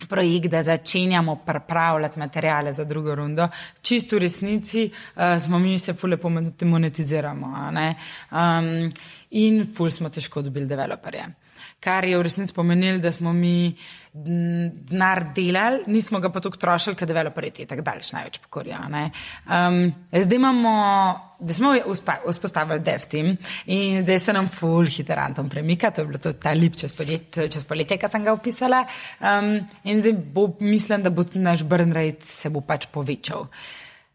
[0.10, 3.48] projekt, da začenjamo pripravljati materijale za drugo rundo.
[3.82, 6.18] Čisto v resnici uh, smo mi se fule
[6.62, 7.72] monetiziramo
[8.32, 8.92] um,
[9.30, 11.26] in ful smo težko dobili developerje.
[11.80, 13.76] Kar je v resnici pomenilo, da smo mi
[14.14, 18.78] denar delali, nismo ga pa tako trošili, ker developerji ti tako daljši največ pokorijo.
[18.90, 19.80] Um,
[20.12, 20.74] zdaj imamo,
[21.40, 21.74] da smo
[22.28, 23.36] vzpostavili DevTeam
[23.66, 27.48] in zdaj se nam full hiterantom premika, to je bilo to ta lip čez poletje,
[27.48, 28.86] čez poletje, ki sem ga opisala.
[29.20, 33.48] Um, in zdaj bo, mislim, da bo naš burn rate se bo pač povečal.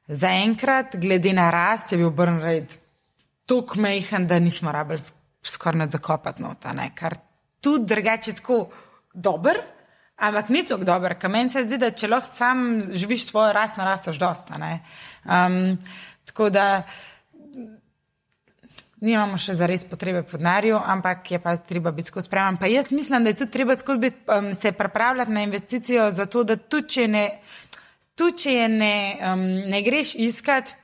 [0.08, 2.76] zaenkrat, glede na rast, je bil burn rate
[3.46, 5.00] tako majhen, da nismo rabili
[5.44, 6.90] skoraj nad zakopati nota, ne?
[6.94, 7.16] kar
[7.60, 8.68] tudi drugače tako
[9.14, 9.60] dober.
[10.16, 13.78] Ampak ni tako dober, ker meni se zdi, da če lahko sam živiš svojo rast,
[13.80, 14.58] narastaš dosta.
[15.26, 15.74] Um,
[16.28, 16.84] tako da
[19.04, 22.60] nimamo še za res potrebe po denarju, ampak je pa treba biti skozi spreman.
[22.62, 26.44] Pa jaz mislim, da je tudi treba skozi biti, um, se pripravljati na investicijo, zato
[26.46, 27.24] da tudi če ne,
[28.14, 28.94] tudi če je ne,
[29.32, 29.44] um,
[29.74, 30.78] ne greš iskati.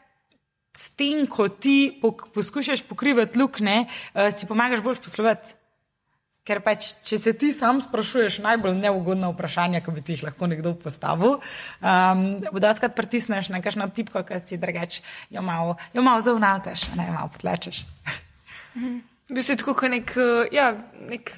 [0.80, 2.00] S tem, ko ti
[2.34, 5.59] poskušaš pokrivati luknje, uh, si pomagaš bolj poslovati.
[6.50, 10.48] Ker pač, če se ti sam sprašuješ najbolj neugodna vprašanja, ki bi ti jih lahko
[10.50, 11.36] nekdo postavil,
[11.78, 16.88] um, da skrat pritisneš na kakšno tipko, ki si drugače jo malo, jo malo zaunavtaš,
[16.98, 17.84] ne malo potlečeš.
[18.74, 20.72] V bistvu je tako kot nek, uh, ja,
[21.06, 21.30] nek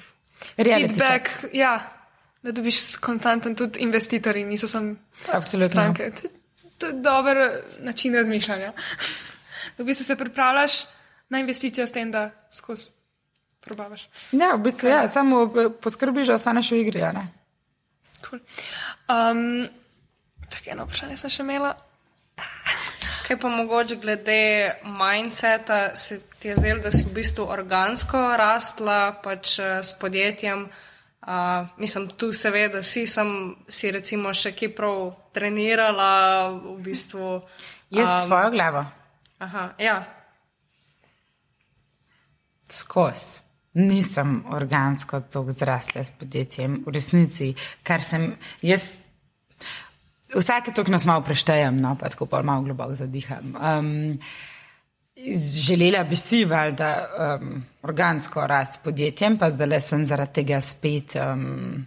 [0.57, 1.75] Reality feedback, ja,
[2.41, 4.95] da dobiš konstanten tudi investitorji, niso samo
[5.69, 6.09] stranke.
[6.17, 6.33] To,
[6.81, 7.43] to je dober
[7.85, 8.73] način razmišljanja.
[9.77, 10.81] Da v bistvu se pripravljaš
[11.29, 13.02] na investicijo s tem, da skozi
[13.65, 14.07] probavaš.
[14.31, 17.03] Ja, v bistvu, ja, samo eh, poskrbiš, da ostaneš v igri.
[17.03, 17.27] a ne?
[18.23, 18.39] Cool.
[19.09, 19.67] Um,
[20.49, 21.73] tako eno vprašanje sem še imela.
[23.23, 24.39] Kaj pa mogoče glede
[24.83, 30.67] mindseta, se ti je zdelo, da si v bistvu organsko rastla pač eh, s podjetjem?
[31.23, 37.37] Uh, mislim, tu seveda si, sem si recimo še kje prav trenirala v bistvu.
[37.95, 38.83] Jaz um, svojo glavo,
[39.39, 40.01] Aha, ja.
[42.67, 43.42] skozi.
[43.73, 47.53] Nisem organsko tako zrasla s podjetjem, v resnici,
[47.83, 48.27] kar sem
[48.61, 48.83] jaz.
[50.33, 53.55] Vsake toliko nas malo preštejem, no, pa tako pa malo globoko zadiham.
[53.57, 54.19] Um,
[55.65, 56.91] želela bi si, valjda,
[57.39, 61.85] um, organsko rast s podjetjem, pa zdaj le sem zaradi tega spet um,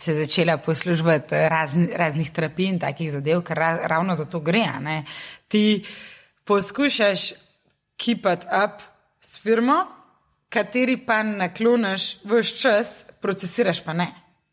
[0.00, 4.64] se začela poslužiti razni, raznih terapij in takih zadev, ker ra, ravno za to gre.
[5.48, 5.84] Ti
[6.44, 7.32] poskušaš
[7.96, 8.80] keep it up
[9.20, 9.84] s firmo,
[10.52, 14.10] kateri pa nakloniš vse čas, procesiraš pa ne.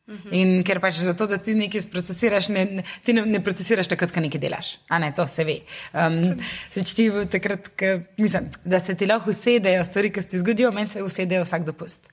[0.08, 2.62] In ker pač zato, da ti nekaj sprocesiraš, ne,
[3.04, 4.70] ti ne, ne procesiraš takrat, ko nekaj delaš.
[4.88, 5.58] A ne, to se ve.
[5.92, 6.38] Um,
[6.72, 7.92] se čti takrat, ko,
[8.24, 11.68] mislim, da se ti lahko usedejo stvari, ki se ti zgodijo, meni se usedejo vsak
[11.68, 12.08] dopust.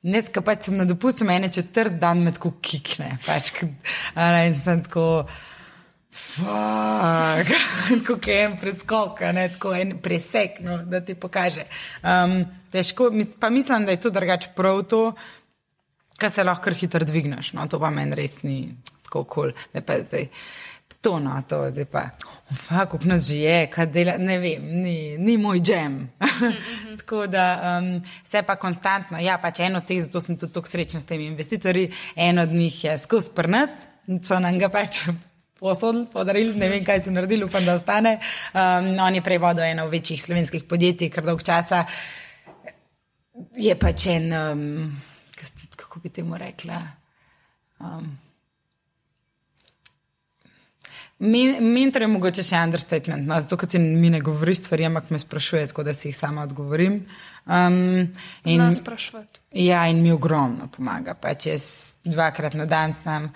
[0.00, 3.16] Dnes, ko pač sem na dopustu, meni četrt dan me tako kikne.
[3.26, 3.50] Pač,
[4.14, 5.06] a ne, in sem tako.
[6.10, 7.46] Fak,
[8.06, 11.66] kot je en preskok, ne tako en presek, no, da ti pokaže.
[12.02, 12.40] Um,
[12.72, 15.04] težko, pa mislim, da je to drugače prav to,
[16.18, 17.52] kar se lahko hitro dvigneš.
[17.52, 18.74] No, to pa meni res ni
[19.06, 19.54] tako kul.
[19.86, 20.26] Cool.
[21.00, 22.02] To, no, to zdaj pa,
[22.52, 25.94] fak, up nas že je, kaj dela, ne vem, ni, ni moj džem.
[27.00, 27.88] tako da um,
[28.26, 31.92] vse pa konstantno, ja, pač eno teh, zato sem tudi tako srečna s temi investitorji,
[32.16, 33.70] en od njih je skozi prnas,
[34.26, 35.06] so nam ga pač
[35.60, 38.16] posodili, podarili, ne vem, kaj so naredili, upam, da ostane.
[38.54, 41.84] Um, on je prej vodil eno večjih slovenskih podjetij, kar dolg časa
[43.56, 45.02] je pač en, um,
[45.76, 46.80] kako bi temu rekla.
[47.80, 48.10] Um,
[51.18, 55.10] men- Mentor je mogoče še understatement, no, zato ker ti mi ne govori stvari, ampak
[55.10, 57.00] me sprašuje, tako da si jih sama odgovorim.
[57.46, 57.78] Um,
[58.44, 59.40] in, Zna sprašovati.
[59.52, 61.14] ja, in mi ogromno pomaga.
[61.14, 61.64] Pač jaz
[62.04, 63.30] dvakrat na dan sem.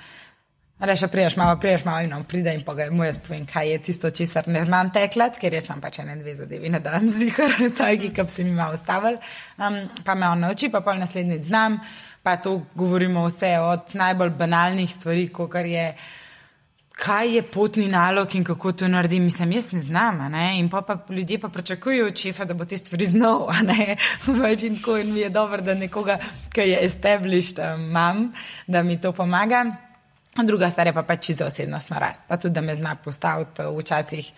[0.79, 3.83] Reče, priješ malo, priješ malo in on pride in pogaj, mu jaz povem, kaj je
[3.83, 7.55] tisto, česar ne znam teklat, ker jaz sem pač ene dve zadevi na dan zihar,
[7.79, 9.20] tajki, ki bi se mi malo ustavili.
[9.59, 11.79] Um, pa me on nauči, pa pol naslednjič znam,
[12.22, 15.87] pa to govorimo vse od najbolj banalnih stvari, kot je,
[16.99, 19.31] kaj je potni nalog in kako to naredim.
[19.31, 20.59] Mislim, jaz ne znam, ne?
[20.59, 23.47] in pa, pa ljudje pa pričakujejo od šefa, da bo te stvari znal,
[24.62, 26.18] in tako in mi je dobro, da nekoga,
[26.53, 28.33] ki je established, um, imam,
[28.66, 29.64] da mi to pomaga.
[30.43, 32.22] Druga stvar je pa pač čisto osebnostna rast.
[32.28, 34.32] Pa tudi, da me zna postaviti včasih.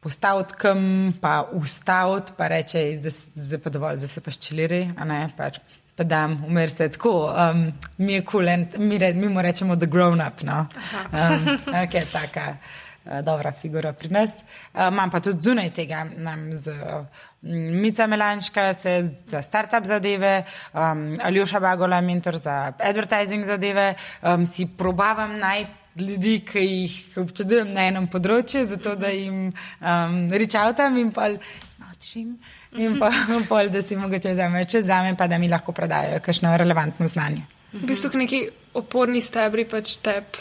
[0.00, 5.04] Postaviti kam, pa ustaviti, pa reče, da se pa dovolj, da se pa ščeliri, a
[5.04, 5.60] ne pač.
[5.96, 7.66] Pa da, umir se tako, um,
[7.98, 10.66] mi je kul, cool, mi, re, mi mu rečemo the grown up, no.
[11.12, 11.46] Um,
[11.84, 14.32] okay, taka uh, dobra figura pri nas.
[14.72, 17.04] Uh, imam pa tudi zunaj tega, imam z uh,
[17.42, 24.68] Mica Melanška se za startup zadeve, um, Aljoša Bagola mentor za advertising zadeve, um, si
[24.78, 31.10] probavam najti ljudi, ki jih občudujem na enem področju, zato da jim um, rečavtam in
[31.12, 31.36] pol
[31.82, 32.38] naučim.
[32.80, 33.10] In pa
[33.50, 37.44] pol, da si mogoče vzamejo čez zame, pa da mi lahko prodajo kakšno relevantno znanje.
[37.72, 38.42] V bistvu neki
[38.78, 40.40] oporni stebri, pač tep,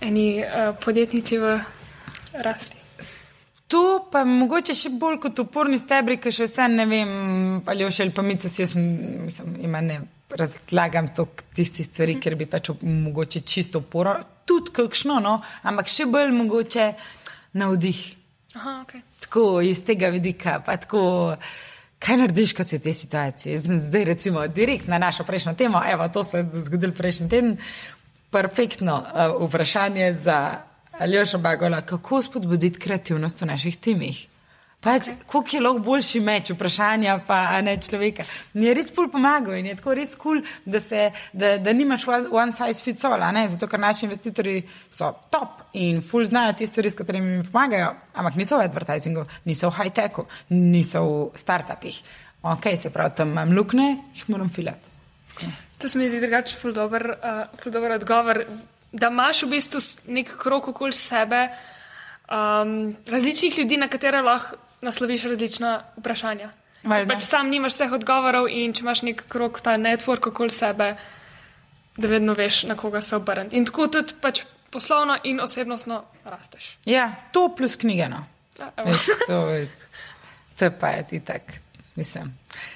[0.00, 1.58] eni uh, podjetnici v
[2.44, 2.85] rasti.
[3.66, 7.08] To pa mogoče še bolj kot uporni stebri, ki še vse ne vem,
[7.66, 10.00] ali jo še ali pa mi so si, jaz mislim, ima ne
[10.30, 12.22] razlagam to tisti stvari, mm.
[12.22, 14.14] ker bi pač mogoče čisto uporo,
[14.46, 16.86] tudi kakšno, no, ampak še bolj mogoče
[17.58, 18.02] navdih.
[18.56, 19.02] Aha, okay.
[19.26, 21.02] Tako iz tega vidika, pa tako.
[21.96, 23.56] Kaj narediš, ko si v tej situaciji?
[23.88, 27.54] Zdaj, recimo, direkt na našo prejšnjo temo, evo, to se je zgodilo prejšnji teden.
[28.30, 30.36] Perfektno uh, vprašanje za
[30.98, 34.26] Aljoša Bagola, kako spodbuditi kreativnost v naših timih.
[34.80, 35.16] Pač, okay.
[35.26, 38.24] Kako je lahko boljši meč vprašanja, pa ne človeka.
[38.54, 42.06] Mi je res pol pomagal in je tako res kul, cool, da, da, da nimaš
[42.08, 46.90] one size fits all, zato ker naši investitorji so top in ful znajo te stvari,
[46.90, 52.00] s katerimi mi pomagajo, ampak niso v advertizingu, niso v high-techu, niso v startupih.
[52.42, 54.96] Ok, se pravi, tam imam lukne, jih moram filati.
[55.78, 58.44] To se mi zdi drugače ful dober, uh, ful dober odgovor
[58.96, 59.80] da imaš v bistvu
[60.16, 61.48] nek krok okoli sebe,
[62.30, 66.50] um, različnih ljudi, na katere lahko nasloviš različna vprašanja.
[66.86, 70.92] Pač sam nimaš vseh odgovorov in če imaš nek krok, ta network okoli sebe,
[71.96, 73.56] da vedno veš, na koga se obrniti.
[73.56, 76.76] In tako tudi pač poslovno in osebnostno rasteš.
[76.84, 78.24] Ja, to plus knjigano.
[78.58, 78.70] Ja,
[79.26, 79.40] to,
[80.58, 81.42] to je pa ti tak.
[81.96, 82.32] Mislim.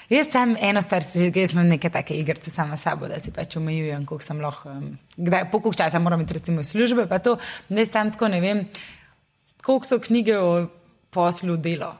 [0.09, 1.05] Jaz sem eno star,
[1.35, 4.73] jaz imam neke take igrice sama sabo, da si pač omejujem, koliko sem lahko,
[5.16, 7.37] kdaj, po koliko časa moram iti recimo iz službe, pa to,
[7.68, 8.62] da sem tako ne vem,
[9.64, 10.55] koliko so knjige o
[11.11, 11.93] poslu delo.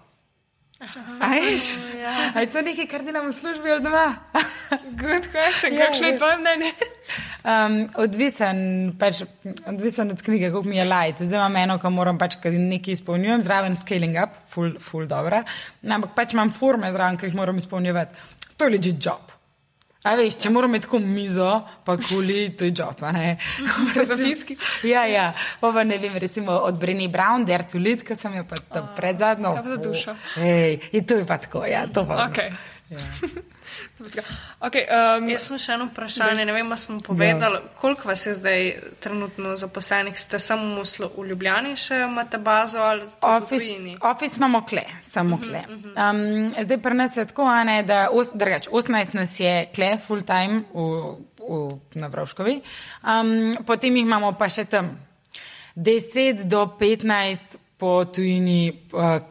[1.21, 1.77] Ajš?
[2.01, 2.41] Ja.
[2.41, 4.17] Je to nekaj, kar delam v službi ali doma?
[5.01, 6.71] Good question, ja, kakšno je tvoje mnenje?
[7.45, 8.63] Um, odvisen,
[9.01, 9.21] pač,
[9.69, 11.21] odvisen od knjige, kako mi je light.
[11.21, 15.43] Zdaj imam eno, ko moram pač nekaj izpolnjujem, zraven scaling up, full, full dobro.
[15.85, 18.17] Ampak pač imam forme zraven, ki jih moram izpolnjevati.
[18.57, 19.40] To je legit job.
[20.01, 21.49] A veš, če moramo imeti tako mizo,
[21.85, 23.37] pa kuli, to je job, ne?
[24.09, 24.57] Zafijski.
[24.89, 25.33] ja, ja.
[25.61, 29.21] Pa ne vem, recimo od Brenny Brown, Der to Lead, ki sem jo pa pred
[29.21, 29.53] zadnjo.
[29.59, 30.17] Ja, za dušo.
[30.41, 32.25] Ej, in to je pa tako, ja, to pa.
[32.31, 32.41] Ok.
[32.91, 32.99] Ja.
[34.61, 36.43] Okay, um, Jaz sem še eno vprašanje.
[36.45, 37.69] Ne vem, ali smo povedali, ja.
[37.81, 38.65] koliko vas je zdaj
[39.01, 40.17] trenutno zaposlenih.
[40.19, 45.63] Ste samo v Ljubljani, še imate bazo ali office, office imamo kle, samo mhm, kle.
[45.69, 46.11] Uh -huh.
[46.11, 50.23] um, zdaj pri nas je tako, ne, da os, drugač, 18 nas je kle full
[50.23, 52.61] time v, v, na Vrovškovi,
[53.03, 54.99] um, potem jih imamo pa še tam
[55.77, 58.73] 10 do 15 po tujini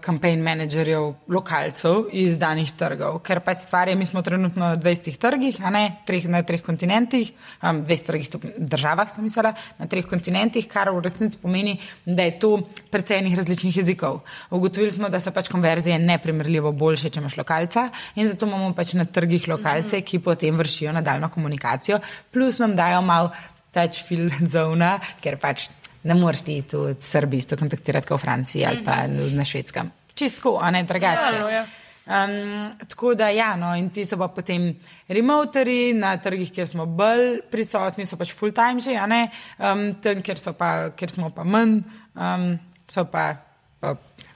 [0.01, 4.77] kampanje uh, menedžerjev, lokalcev iz danih trgov, ker pač stvar je, mi smo trenutno na
[4.79, 7.29] 20 trgih, a ne treh, na treh kontinentih,
[7.61, 12.39] um, 20 trgih državah, sem mislila, na treh kontinentih, kar v resnici pomeni, da je
[12.41, 12.51] to
[12.89, 14.23] precej enih različnih jezikov.
[14.49, 17.85] Ugotovili smo, da so pač konverzije neprimerljivo boljše, če imaš lokalca
[18.17, 22.01] in zato imamo pač na trgih lokalce, ki potem vršijo nadaljno komunikacijo,
[22.33, 23.29] plus nam dajo mal
[23.71, 25.67] touch feel zona, ker pač
[26.03, 29.35] ne moreš ti tu v Srbiji isto kontaktirati kot v Franciji ali pa mhm.
[29.37, 29.91] na švedskem.
[30.15, 31.35] Čistko, a ne drugače.
[31.35, 31.65] Ja, no, ja.
[32.09, 34.71] Um, tako da, ja, no, in ti so pa potem
[35.07, 39.27] remotori na trgih, kjer smo bolj prisotni, so pač full time že, a ne,
[39.61, 41.83] um, tam, kjer, pa, kjer smo pa manj,
[42.17, 42.49] um,
[42.89, 43.27] so pa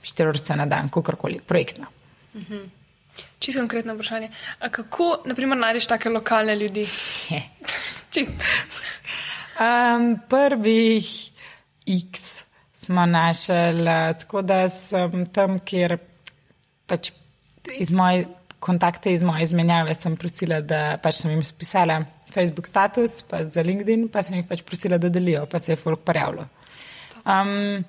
[0.05, 1.89] štiri ure na dan, kakorkoli, projektno.
[2.35, 2.63] Mhm.
[3.39, 4.29] Čisto konkretno vprašanje.
[4.59, 6.85] A kako, naprimer, najdeš take lokalne ljudi?
[8.13, 8.47] Čist.
[9.57, 11.32] um, prvih.
[11.87, 12.43] X
[12.83, 13.85] smo našli,
[14.19, 15.97] tako da sem tam, kjer
[16.87, 17.11] pač
[17.79, 18.25] iz moje
[18.63, 22.03] kontakte, iz moje izmenjave sem prosila, da pač sem jim spisala
[22.33, 25.79] Facebook status, pa za LinkedIn, pa sem jih pač prosila, da delijo, pa se je
[25.79, 26.47] folk prijavilo.
[27.23, 27.83] Um,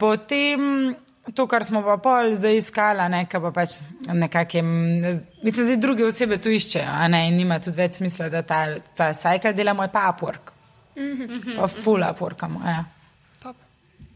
[0.00, 0.94] potem
[1.34, 3.76] to, kar smo pa pol zdaj iskala, nekaj pa pač
[4.08, 8.44] nekakšne, mislim, da druge osebe to iščejo, a ne, in nima tudi več smisla, da
[8.46, 8.64] ta,
[8.96, 10.52] ta cycle delamo, je pa Upwork.
[10.96, 11.56] Mm -hmm.
[11.56, 12.84] Pa full Upwork, ja.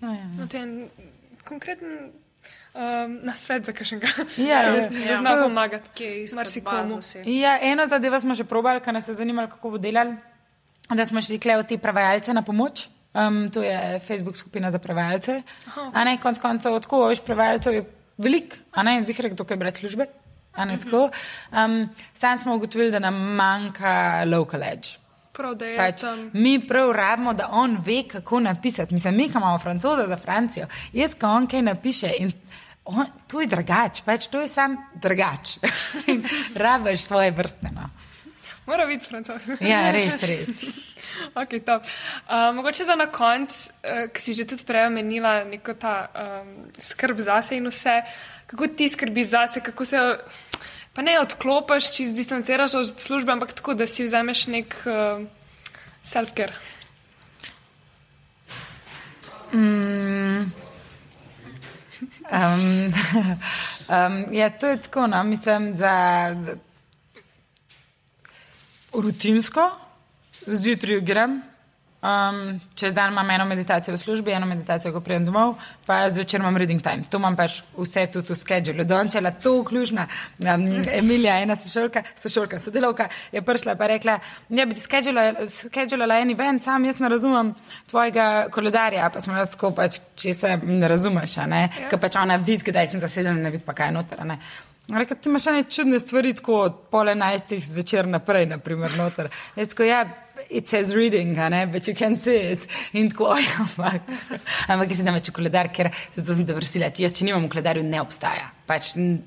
[0.01, 0.29] Ja, ja, ja.
[0.39, 0.91] No, ten
[1.45, 2.13] konkreten
[2.75, 4.09] um, nasvet za kakšnega.
[4.37, 5.11] Ja, ja, ja.
[5.11, 5.17] ja.
[5.19, 7.01] Zna pomagati, ki je marsikomu.
[7.25, 10.17] Ja, eno zadevo smo že probali, ker nas je zanimalo, kako bo delali.
[10.89, 12.89] Da smo šli kle v te prevajalce na pomoč.
[13.13, 15.43] Um, to je Facebook skupina za prevajalce.
[15.67, 15.91] Aha.
[15.95, 17.83] A ne, konc koncev, tako, veš, prevajalcev je
[18.19, 20.07] velik, a ne, zihre, kdo je brez službe.
[20.53, 20.81] A ne, uh mhm.
[20.81, 20.85] -huh.
[20.85, 21.11] tako.
[21.53, 25.08] Um, Sam smo ugotovili, da nam manjka local edge
[25.39, 26.31] prav, da je pač, tam.
[26.35, 28.95] Mi prav rabimo, da on ve, kako napisati.
[28.95, 32.13] Mislim, mi imamo francoza za Francijo, jaz, ko on kaj napiše.
[32.85, 35.61] On, to je drugače, pač to je sam drugače.
[36.65, 37.69] Rabiš svoje vrste.
[37.75, 37.91] No.
[38.69, 39.65] Mora biti francoski.
[39.65, 40.49] ja, res, res.
[41.41, 46.09] okay, uh, mogoče za na konec, uh, ki si že tudi prej omenila, neko ta
[46.13, 48.03] um, skrb zase in vse.
[48.49, 49.99] Kako ti skrbiš zase, kako se
[50.99, 55.21] pa ne odklopiš, če se distanciraš od službe, ampak tako, da si vzameš nek uh,
[56.03, 56.57] self-care.
[59.55, 60.51] Um,
[62.35, 65.95] um, ja, to je tako, no, mislim, za
[68.91, 69.71] rutinsko,
[70.47, 71.39] zjutraj grem.
[71.99, 76.39] Um, čez dan imam eno meditacijo v službi, eno meditacijo, ko pridem domov, pa zvečer
[76.41, 77.03] imam reading time.
[77.11, 78.85] To imam pač vse tudi v schedule.
[78.87, 80.07] Danes je bila to vključna.
[80.39, 84.19] Um, Emilija, ena sošolka, sošolka, sodelavka, je prišla in rekla:
[84.49, 84.83] Ja, bi ti
[85.49, 87.55] schedulala en event, sam jaz ne razumem
[87.91, 89.11] tvojega koledarja.
[89.11, 91.63] Pa smo lahko pač, če se ne razumeš, ne?
[91.67, 91.89] Ja.
[91.91, 94.23] ker pač ona vidi, kdaj sem zasedena, ne vidi pa kaj noter.
[94.89, 99.29] Reka, ti imaš neke čudne stvari, tako od pol enajstih zvečer naprej, naprimer, noter.
[99.57, 100.07] Jaz ko ja,
[100.51, 102.67] it says reading, ne, but you can't see it.
[102.93, 103.35] In tako,
[103.65, 104.03] ampak,
[104.69, 106.93] ampak jaz sem v koledar, ker zato sem te vrstila.
[106.95, 108.53] Jaz, če nimam v koledarju, ne obstaja.
[108.67, 109.19] Pač ni.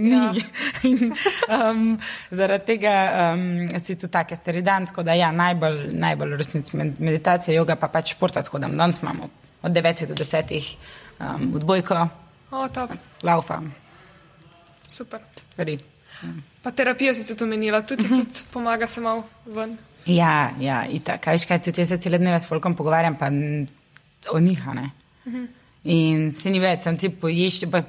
[0.00, 0.32] Ja.
[0.88, 1.12] In,
[1.52, 1.98] um,
[2.32, 2.94] zaradi tega
[3.34, 7.90] um, si tu take stari dan, tako da ja, najbolj, najbolj resnic meditacija, yoga pa
[7.92, 9.28] pač športa, tako da danes imamo
[9.62, 10.76] od 9 do 10
[11.20, 12.08] um, odbojko.
[12.50, 12.96] O, top.
[13.22, 13.74] Laufam.
[14.88, 15.20] Super.
[15.36, 15.78] Stvari.
[16.62, 18.24] Pa terapija si tudi omenila, tudi, uh -huh.
[18.24, 19.76] tudi pomaga se malo ven.
[20.06, 21.22] Ja, ja, itak.
[21.24, 23.30] Kaj, kaj, tudi jaz se cele dneve s folkom pogovarjam, pa
[24.32, 24.90] o njih, ne.
[25.24, 25.46] Uh -huh.
[25.84, 27.82] In se ni več, sem ti poješ, pa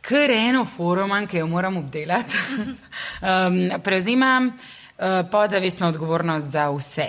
[0.00, 2.36] kar eno forum, ki jo moram obdelati.
[2.66, 7.08] um, prevzimam uh, podavestno odgovornost za vse.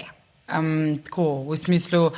[0.60, 2.12] Um, tako, v smislu,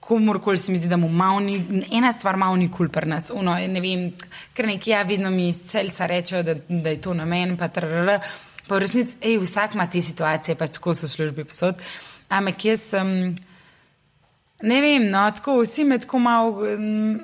[0.00, 3.32] komorkoli se mi zdi, da mu malo ni, ena stvar malo ni kul pri nas.
[3.34, 4.12] Uno, ne vem,
[4.54, 8.18] ker nekje ja, vedno mi celsa rečejo, da, da je to namen, pa trrr.
[8.66, 11.82] Pa v resnici, ej, vsak ima te situacije, pač skozi službi posod.
[12.28, 13.12] Ampak jaz sem,
[14.62, 16.66] ne vem, no, tako vsi me tako malo.
[16.66, 17.20] Um,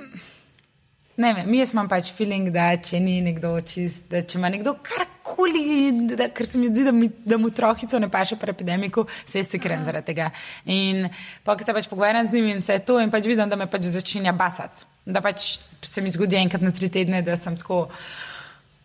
[1.21, 4.73] Ne vem, jaz imam pač feeling, da če ni nekdo čist, da če ima nekdo
[4.81, 9.05] karkoli, da, ker se mi zdi, da, mi, da mu trohico ne paše pri epidemiku,
[9.29, 10.31] se jaz se krem zaradi tega.
[10.73, 11.05] In
[11.45, 13.69] pa, ko se pač pogovarjam z njim in vse to, in pač vidim, da me
[13.69, 14.89] pač začenja basati.
[15.05, 17.85] Da pač se mi zgodi enkrat na tri tedne, da sem tako,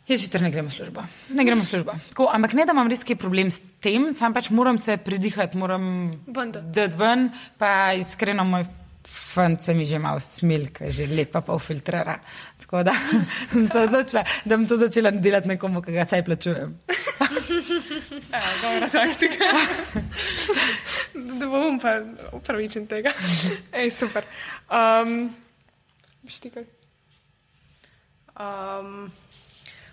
[0.08, 1.04] jaz jutri ne grem v službo.
[1.36, 1.96] Ne grem v službo.
[2.12, 5.60] Tako, ampak ne, da imam res kaj problem s tem, sam pač moram se pridihati,
[5.60, 5.86] moram
[6.28, 7.30] dati ven,
[7.60, 8.68] pa iskreno moj.
[9.08, 12.18] Fant se mi že malo smilka, že lepa pa ufiltrira.
[12.60, 12.92] Tako da
[13.54, 16.74] sem se odločila, da bom to začela delati nekomu, ki ga saj plačujem.
[18.34, 19.48] ja, dobra taktika.
[21.40, 22.02] da bom pa
[22.36, 23.14] upravičen tega.
[23.80, 24.28] Ej, super.
[24.68, 25.32] Um,
[28.36, 29.08] um,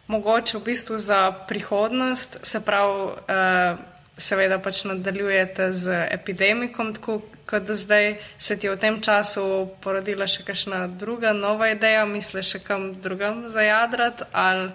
[0.07, 3.79] mogoče v bistvu za prihodnost, se pravi, uh,
[4.19, 10.27] seveda pač nadaljujete z epidemikom, tako kot da zdaj se ti v tem času porodila
[10.31, 14.71] še kakšna druga nova ideja, misliš še kam drugam zajadrati ali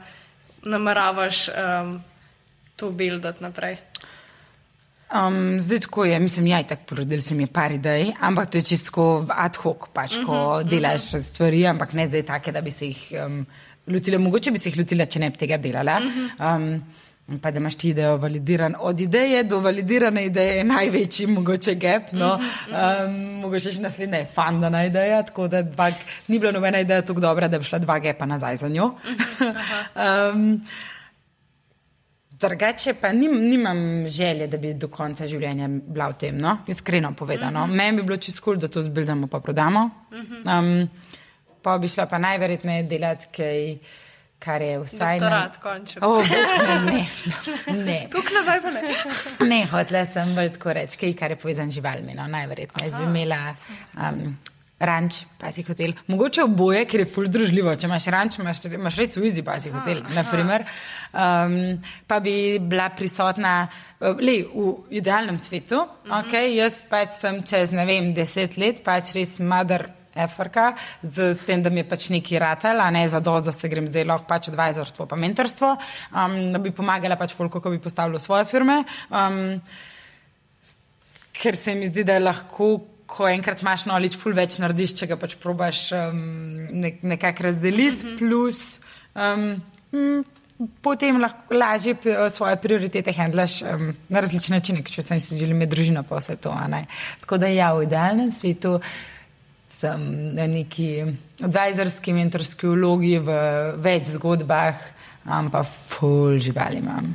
[0.64, 2.00] nameravaš um,
[2.76, 3.80] to buildati naprej?
[5.10, 8.68] Um, zdaj tako je, mislim, ja, tako porodil sem je par idej, ampak to je
[8.70, 11.24] čisto ad hoc, pač, ko uh mhm, -huh, delaš uh -huh.
[11.24, 13.46] stvari, ampak ne zdaj take, da bi se jih um,
[13.90, 14.20] lotila.
[14.20, 16.00] Mogoče bi se jih lotila, če ne bi tega delala.
[16.00, 16.56] -huh.
[16.56, 16.82] um,
[17.42, 18.76] Pa da imaš ti idejo validiran.
[18.80, 22.12] Od ideje do validirane ideje je največji mogoče gap.
[22.12, 22.40] No.
[22.70, 25.92] Um, mogoče še naslednja je fandana ideja, tako da dva,
[26.28, 28.90] ni bila nobena ideja tako dobra, da bi šla dva gepa nazaj za njo.
[30.34, 30.66] um,
[32.40, 36.58] drugače pa nim, nimam želje, da bi do konca življenja bila v tem, no?
[36.68, 37.64] iskreno povedano.
[37.64, 37.76] Uh -huh.
[37.76, 39.90] Meni bi bilo čisto kul, cool, da to zbildamo pa prodamo.
[40.12, 40.90] Um,
[41.62, 43.66] pa bi šla pa najverjetneje delati kaj
[44.40, 45.20] kar je vsaj.
[45.20, 45.62] Doktorat, na...
[45.62, 46.08] končno.
[46.08, 46.26] Oh,
[46.86, 47.08] ne,
[47.86, 47.98] ne.
[48.12, 49.50] Tukaj nazaj pa ne.
[49.50, 52.88] ne, hotela sem bolj tako reči, kaj kar je povezan z živalmi, no, najverjetneje.
[52.88, 53.42] Jaz bi imela
[53.98, 54.24] um,
[54.80, 55.94] ranč, pasi hotel.
[56.08, 57.76] Mogoče oboje, ker je ful združljivo.
[57.76, 60.64] Če imaš ranč, imaš, imaš res v izi pasi hotel, naprimer.
[61.12, 61.60] Um,
[62.08, 62.34] pa bi
[62.64, 63.60] bila prisotna.
[64.00, 66.24] Uh, le, v idealnem svetu, uh -huh.
[66.24, 71.46] okay, jaz pač sem čez, ne vem, deset let, pač res mother Afrika, z, z
[71.46, 74.08] tem, da mi je pač neki ratel, a ne za dost, da se grem zdaj
[74.10, 75.76] lahko pač advisorstvo, pa mentorstvo,
[76.12, 78.84] um, da bi pomagala pač folko, ko bi postavila svoje firme.
[79.10, 79.60] Um,
[81.40, 82.72] ker se mi zdi, da je lahko,
[83.10, 86.20] ko enkrat imaš nolič, ful več narediš, če ga pač probaš um,
[86.84, 88.18] nek, nekako razdeliti, mm -hmm.
[88.20, 88.80] plus
[89.16, 89.62] um,
[89.94, 90.24] m,
[90.84, 91.96] potem lahko lažje
[92.30, 96.56] svoje prioritete handlaš um, na različne načine, če si želim imeti družino pa vse to.
[97.22, 98.80] Tako da ja, v idealnem svetu
[99.80, 100.04] sem
[100.36, 100.90] na neki
[101.44, 103.40] advisorski mentorski vlogi v
[103.80, 104.86] več zgodbah,
[105.40, 107.10] ampak ful živali imam.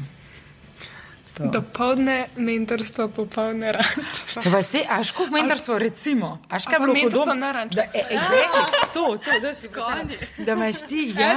[1.35, 4.21] Dopoldne mentorstvo, popoldne ranč.
[4.39, 6.39] Vse, až kot mentorstvo, recimo.
[6.47, 7.75] Až kaj bilo podobno na ranč.
[7.75, 8.63] Da, e, exactly,
[8.95, 10.19] to, to, da si skoni.
[10.47, 11.35] Da imaš ti, ja.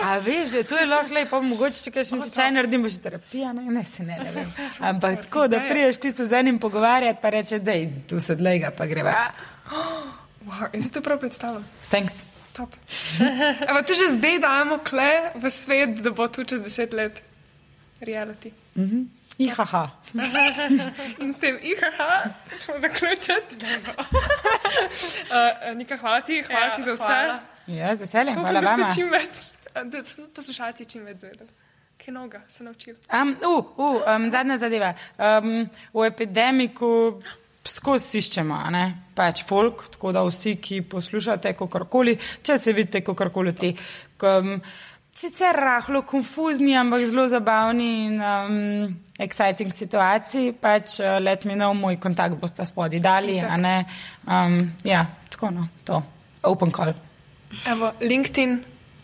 [0.00, 3.68] A veš, to je lahko lepo, mogoče če kaj še čaj naredim, boš terapija, ne,
[3.76, 4.52] ne se ne, ne vem.
[4.92, 8.72] Ampak tako, da priješ ti se z enim pogovarjati, pa reče, dej, tu se dlega,
[8.72, 9.18] pa greva.
[10.46, 11.62] Wow, in si to prav predstavljal?
[11.90, 12.14] Thanks.
[12.52, 12.74] Top.
[13.68, 17.22] Ampak to že zdaj dajemo kle v svet, da bo tu čez deset let
[18.00, 18.50] reality.
[19.38, 19.90] Ihaha.
[21.18, 22.22] In s tem, ihaha,
[22.58, 23.56] ćemo zaključiti.
[23.60, 23.66] uh,
[25.76, 27.04] Nika, hvala ti, hvala Ja, ti za vse.
[27.04, 27.38] hvala.
[27.66, 28.90] Ja, z veseljem, hvala da vama.
[28.90, 29.36] ste čim več,
[29.84, 31.50] da so poslušalci čim več zvedeli.
[31.98, 32.96] Kaj noga se naučili.
[33.12, 34.94] Um, uh, uh, um, zadnja zadeva.
[35.18, 37.20] Um, v epidemiku
[37.68, 38.84] skozi iščemo, ne?
[39.16, 43.72] pač folk, tako da vsi, ki poslušate kakorkoli, če se vidite kakorkoli te.
[44.26, 44.60] Um,
[45.16, 51.72] Sicer rahlo konfuzni, ampak zelo zabavni in um, exciting situaciji, pač uh, let mi know,
[51.72, 53.38] moj kontakt boste spodaj dali.
[53.40, 56.02] Um, ja, tako no, to.
[56.44, 56.92] Open call.
[57.64, 58.58] Evo, LinkedIn,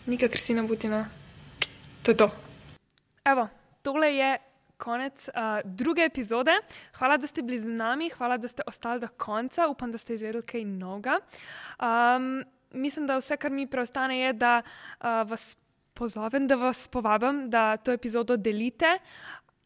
[0.05, 1.01] Nika Kristina Butina.
[2.03, 2.29] To je to.
[3.25, 3.47] Evo,
[3.81, 4.37] tole je
[4.83, 6.51] konec uh, druge epizode.
[6.97, 9.69] Hvala, da ste bili z nami, hvala, da ste ostali do konca.
[9.71, 11.19] Upam, da ste izvedeli kaj novega.
[11.79, 12.43] Um,
[12.75, 15.53] mislim, da vse, kar mi preostane, je, da uh, vas
[15.93, 18.97] pozovem, da vas povabim, da to epizodo delite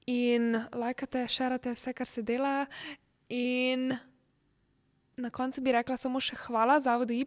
[0.07, 2.65] in lajkate, širite vse, kar se dela.
[3.29, 3.95] In
[5.17, 7.25] na koncu bi rekla samo še hvala Zavodu Y,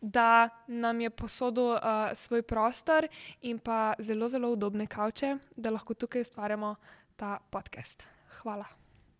[0.00, 1.80] da nam je posodil uh,
[2.14, 3.06] svoj prostor
[3.40, 6.74] in pa zelo, zelo udobne kavče, da lahko tukaj ustvarjamo
[7.16, 8.04] ta podcast.
[8.40, 8.79] Hvala.